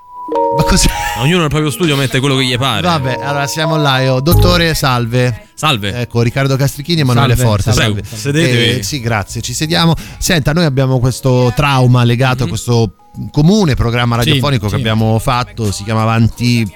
[0.55, 0.87] Ma cos'è?
[1.19, 2.81] Ognuno nel proprio studio mette quello che gli pare.
[2.81, 3.99] Vabbè, allora siamo là.
[4.01, 4.19] io.
[4.19, 5.47] Dottore, salve.
[5.53, 6.01] Salve.
[6.01, 7.71] Ecco, Riccardo Castrichini e Emanuele Salve, Forte.
[7.73, 8.01] salve.
[8.01, 8.79] Prego, sedetevi.
[8.79, 9.93] Eh, sì, grazie, ci sediamo.
[10.17, 12.93] Senta, noi abbiamo questo trauma legato a questo
[13.31, 14.21] comune programma Mhm.
[14.21, 14.79] Sì, radiofonico che sì.
[14.79, 16.71] abbiamo fatto, si chiamava Anti...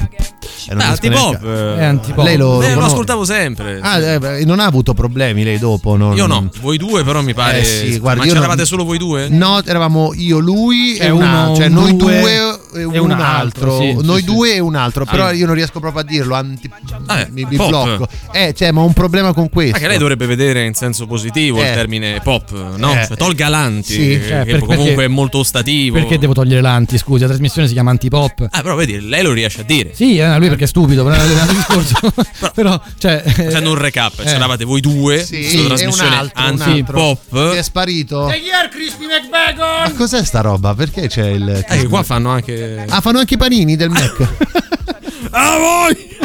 [0.70, 1.42] eh, Beh, riesco antipop.
[1.42, 2.26] neanche- eh, È antipop.
[2.26, 3.80] Lei lo, Eh, lo ascoltavo sempre.
[3.82, 5.96] Ah, eh, beh, non ha avuto problemi lei dopo?
[5.96, 7.60] non- Io no, voi due però mi pare.
[7.62, 9.28] Eh sì, guarda, ma c'eravate non- solo voi due?
[9.30, 12.56] No, eravamo io, lui e, E un uno, altro, cioè un noi due due
[12.94, 14.26] e un, altro, sì, sì, noi sì.
[14.26, 15.32] due e un altro, però Ah.
[15.32, 16.70] io non riesco proprio a dirlo, anti-
[17.06, 17.68] Vabbè, mi, mi pop.
[17.70, 18.08] blocco.
[18.32, 19.74] Eh, cioè, ma ho un problema con questo.
[19.74, 21.68] Ma che lei dovrebbe vedere in senso positivo Eh.
[21.68, 22.92] il termine pop, no?
[22.94, 23.06] Eh.
[23.08, 23.98] Cioè, tolga l'anti, Sì.
[24.20, 25.98] che, Eh, che comunque perché- è molto ostativo.
[25.98, 26.98] Perché devo togliere l'anti?
[26.98, 28.48] Scusi, la trasmissione si chiama Antipop.
[28.52, 29.92] Ah, però vedi, lei lo riesce a dire.
[29.94, 31.96] Sì, eh, lui perché è stupido, però è un discorso.
[32.54, 33.22] però, cioè.
[33.26, 36.66] Facendo un recap, c'eravate voi due, Sì, un trasmissione altro, un altro.
[36.70, 37.52] anti-pop.
[37.52, 38.30] Che è sparito.
[38.30, 39.84] E il Crispy McBacon?
[39.84, 40.74] Ma cos'è sta roba?
[40.74, 41.66] Perché c'è il.
[41.68, 42.86] Eh, qua fanno anche.
[42.88, 44.28] Ah, fanno anche i panini del Mac.
[45.32, 46.16] A voi!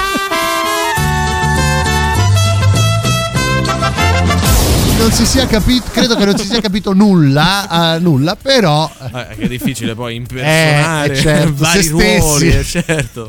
[4.98, 8.88] non si sia capito, credo che non si sia capito nulla, eh, nulla, però.
[9.12, 13.26] Eh, che è difficile poi impersonare Eh, certo, vari ruoli, eh, certo.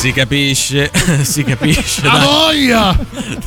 [0.00, 0.90] Si capisce,
[1.20, 2.00] si capisce.
[2.06, 2.24] A dai.
[2.24, 2.98] voglia!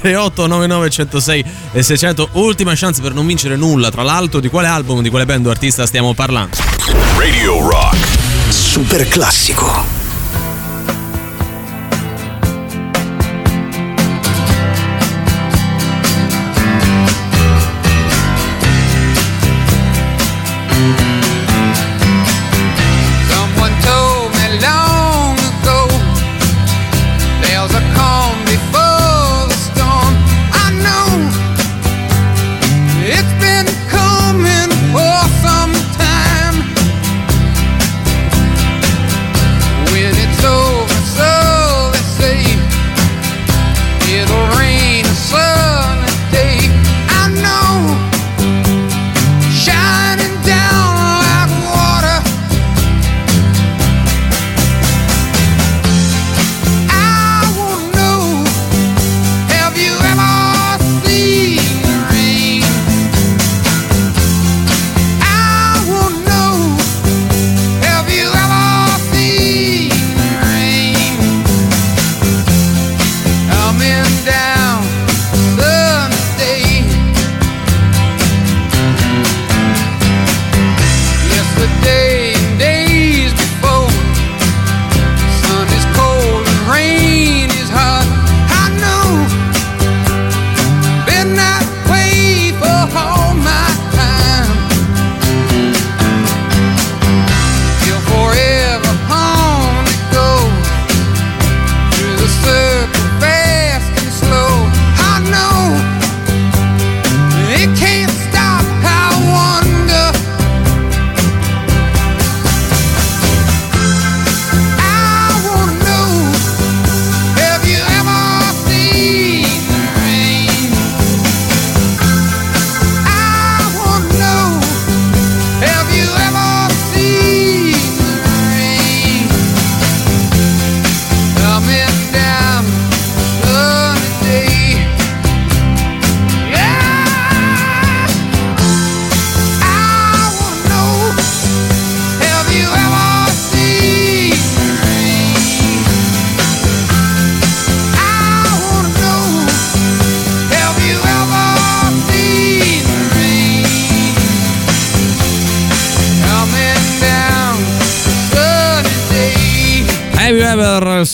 [0.01, 5.01] 3899 106 e 600 ultima chance per non vincere nulla tra l'altro di quale album
[5.01, 6.55] di quale band o artista stiamo parlando
[7.17, 7.97] Radio Rock.
[8.49, 9.92] Super classico.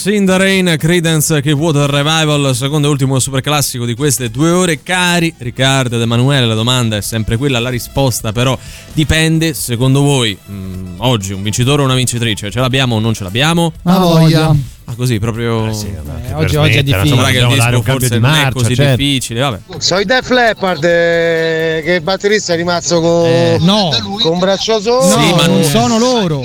[0.10, 0.76] Seen the rain?
[0.78, 4.82] Credence che Water Revival, secondo e ultimo super classico di queste due ore.
[4.82, 8.58] Cari Riccardo ed Emanuele, la domanda è sempre quella, la risposta però
[8.94, 9.54] dipende.
[9.54, 12.50] Secondo voi, mh, oggi un vincitore o una vincitrice?
[12.50, 13.72] Ce l'abbiamo o non ce l'abbiamo?
[13.84, 14.56] Ma voglia.
[14.86, 15.68] Ah, così proprio.
[15.70, 17.16] Eh, oggi, oggi è difficile.
[17.16, 18.96] Sarà che il disco forse di non è marcia, così certo.
[18.96, 19.40] difficile.
[19.42, 19.60] Vabbè.
[19.78, 23.90] So i Def Leppard eh, che il batterista è rimasto con, no.
[24.20, 25.08] con un braccio solo.
[25.08, 26.44] Sì, ma non sono loro.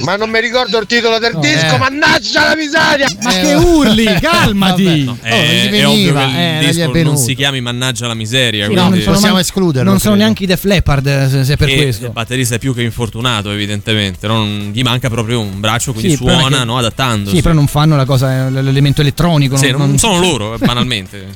[0.00, 1.78] Ma non mi ricordo il titolo del disco, Eh.
[1.78, 3.06] mannaggia la miseria!
[3.20, 5.04] Ma che urli, calmati.
[5.04, 7.60] No, Oh, è, non gli è ovvio che eh, il non disco non si chiami
[7.60, 8.66] Mannaggia la miseria.
[8.66, 9.04] Sì, quindi...
[9.04, 10.24] non possiamo escluderlo, non sono credo.
[10.24, 12.06] neanche i Def Leppard, se, se per E questo.
[12.06, 14.26] Il batterista è più che infortunato, evidentemente.
[14.26, 17.36] Non gli manca proprio un braccio, quindi Sì, suona che- no, adattandosi.
[17.36, 19.56] Sì, però non fanno la cosa, l'elemento elettronico.
[19.56, 21.26] Sì, non sono loro, eh, banalmente.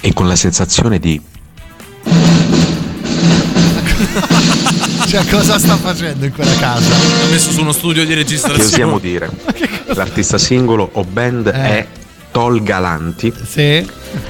[0.00, 1.20] E con la sensazione di
[5.10, 6.88] Cioè, cosa sta facendo in quella casa?
[6.88, 8.64] L'ho messo su uno studio di che registrazione.
[8.64, 9.28] osiamo dire.
[9.94, 11.86] L'artista singolo o band è
[12.30, 13.32] Tol Galanti.
[13.44, 13.84] Sì.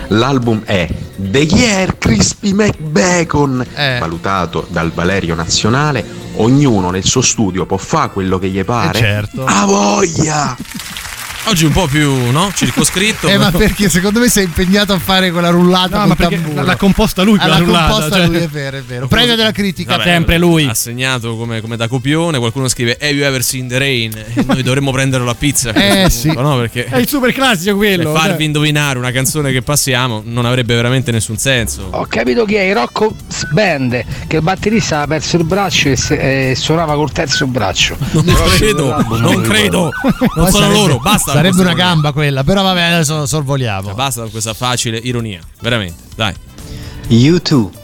[0.08, 3.98] L'album è The Year Crispy McBacon, Eh.
[3.98, 6.04] valutato dal Valerio Nazionale.
[6.36, 8.98] Ognuno nel suo studio può fare quello che gli pare.
[8.98, 9.44] Eh, certo.
[9.44, 10.56] A voglia!
[11.50, 12.50] Oggi un po' più, no?
[12.54, 13.26] Circoscritto.
[13.30, 16.64] Eh, ma perché secondo me sei impegnato a fare quella rullata No, ma perché tamburo.
[16.64, 18.26] l'ha composta lui Ah, quella l'ha rullata, composta cioè.
[18.26, 19.06] lui, è vero, è vero.
[19.08, 19.96] Premio della critica.
[19.96, 20.66] Vabbè, sempre lui.
[20.68, 22.38] Assegnato come, come da copione.
[22.38, 24.12] Qualcuno scrive Have you ever seen the rain?
[24.16, 25.72] E noi dovremmo prenderlo a pizza.
[25.72, 26.32] Eh, sì.
[26.32, 28.12] No, perché È il super classico quello.
[28.12, 28.42] farvi cioè.
[28.42, 31.88] indovinare una canzone che passiamo non avrebbe veramente nessun senso.
[31.90, 33.14] Ho capito chi è il Rocco
[33.52, 37.96] Band, che il batterista aveva perso il braccio e, se- e suonava col terzo braccio.
[38.12, 38.24] Non
[38.56, 39.90] credo, non credo.
[40.36, 41.39] Non sono loro, basta.
[41.40, 43.94] Sarebbe una gamba quella, però vabbè, adesso sorvoliamo.
[43.94, 45.40] Basta con questa facile ironia.
[45.60, 46.34] Veramente, dai.
[47.08, 47.79] YouTube.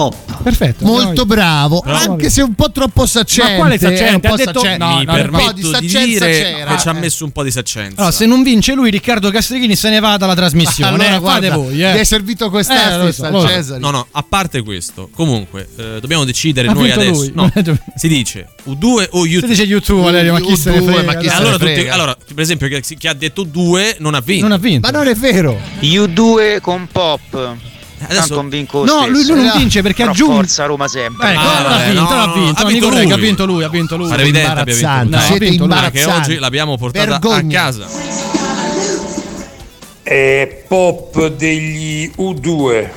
[0.00, 0.42] Pop.
[0.42, 0.84] Perfetto.
[0.86, 2.12] Molto bravo, Bravo.
[2.12, 3.50] anche se un po' troppo saccente.
[3.52, 4.06] Ma quale saccente?
[4.08, 4.78] è un po' Ha detto- saccente.
[4.84, 6.74] no, Mi no, un po' di di, saccenza dire c'era.
[6.74, 7.96] che ci ha messo un po' di saccenza.
[8.00, 10.88] Allora, se non vince lui, Riccardo Castrichini se ne va dalla trasmissione.
[10.94, 11.94] Allora, eh, guarda, fate voi, eh.
[11.94, 13.46] Gli è servito quest'asta Eh, so, so.
[13.46, 13.78] Cesare.
[13.80, 17.12] No, no, a parte questo, comunque, eh, dobbiamo decidere Ha noi vinto adesso.
[17.20, 17.32] lui.
[17.34, 17.52] No,
[17.94, 19.44] si dice U2 o Se U2.
[19.46, 21.02] dice YouTube, Valerio, ma chi se ne U2, frega?
[21.02, 24.20] ma chi se allora, tutti- allora, per esempio, chi, chi ha detto 2 non ha
[24.20, 24.44] vinto.
[24.48, 24.90] Non ha vinto.
[24.90, 25.60] Ma non è vero.
[25.80, 27.56] U2 con pop.
[28.02, 30.34] Adesso- Tanto non vinco No, lui, lui non Eh, vince perché Però aggiunge.
[30.34, 31.32] Forza Roma sempre.
[31.32, 32.60] Ecco, Ah, ha vabbè, vinto, no, ha no, vinto.
[32.60, 33.12] ha no, vinto Nicolai, lui.
[33.12, 34.08] ha vinto lui, ha vinto lui.
[34.08, 34.88] Pare evidente abbia vinto.
[34.88, 35.90] No, ha siete vinto lui.
[35.90, 37.60] Che oggi l'abbiamo portata a Vergogna.
[37.62, 37.86] casa.
[40.02, 42.88] È pop degli U2.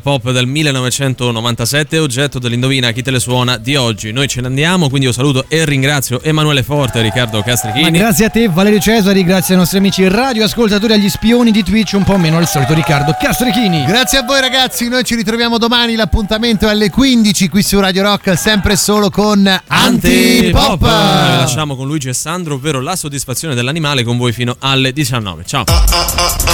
[0.00, 4.12] Pop del 1997, oggetto dell'indovina chi te le suona di oggi.
[4.12, 7.90] Noi ce ne andiamo, quindi io saluto e ringrazio Emanuele Forte Riccardo Castrichini.
[7.90, 11.94] Ma grazie a te Valerio Cesari, grazie ai nostri amici radioascoltatori, agli spioni di Twitch,
[11.94, 13.84] un po' meno al solito Riccardo Castrichini.
[13.84, 18.02] Grazie a voi ragazzi, noi ci ritroviamo domani, l'appuntamento è alle 15 qui su Radio
[18.02, 20.78] Rock, sempre solo con Antipop.
[20.78, 25.44] Vi lasciamo con Luigi e Sandro, ovvero la soddisfazione dell'animale con voi fino alle 19.
[25.44, 25.64] Ciao.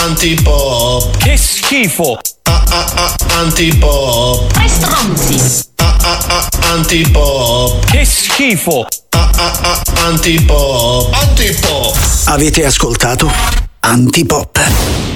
[0.04, 1.16] Antipop.
[1.18, 2.18] Che schifo!
[3.38, 4.52] Antipop.
[4.52, 5.64] Tre stronzi!
[6.60, 7.84] Antipop.
[7.86, 8.86] Che schifo!
[10.04, 11.14] Antipop.
[11.14, 11.96] Antipop.
[12.26, 13.30] Avete ascoltato
[13.80, 15.15] Antipop.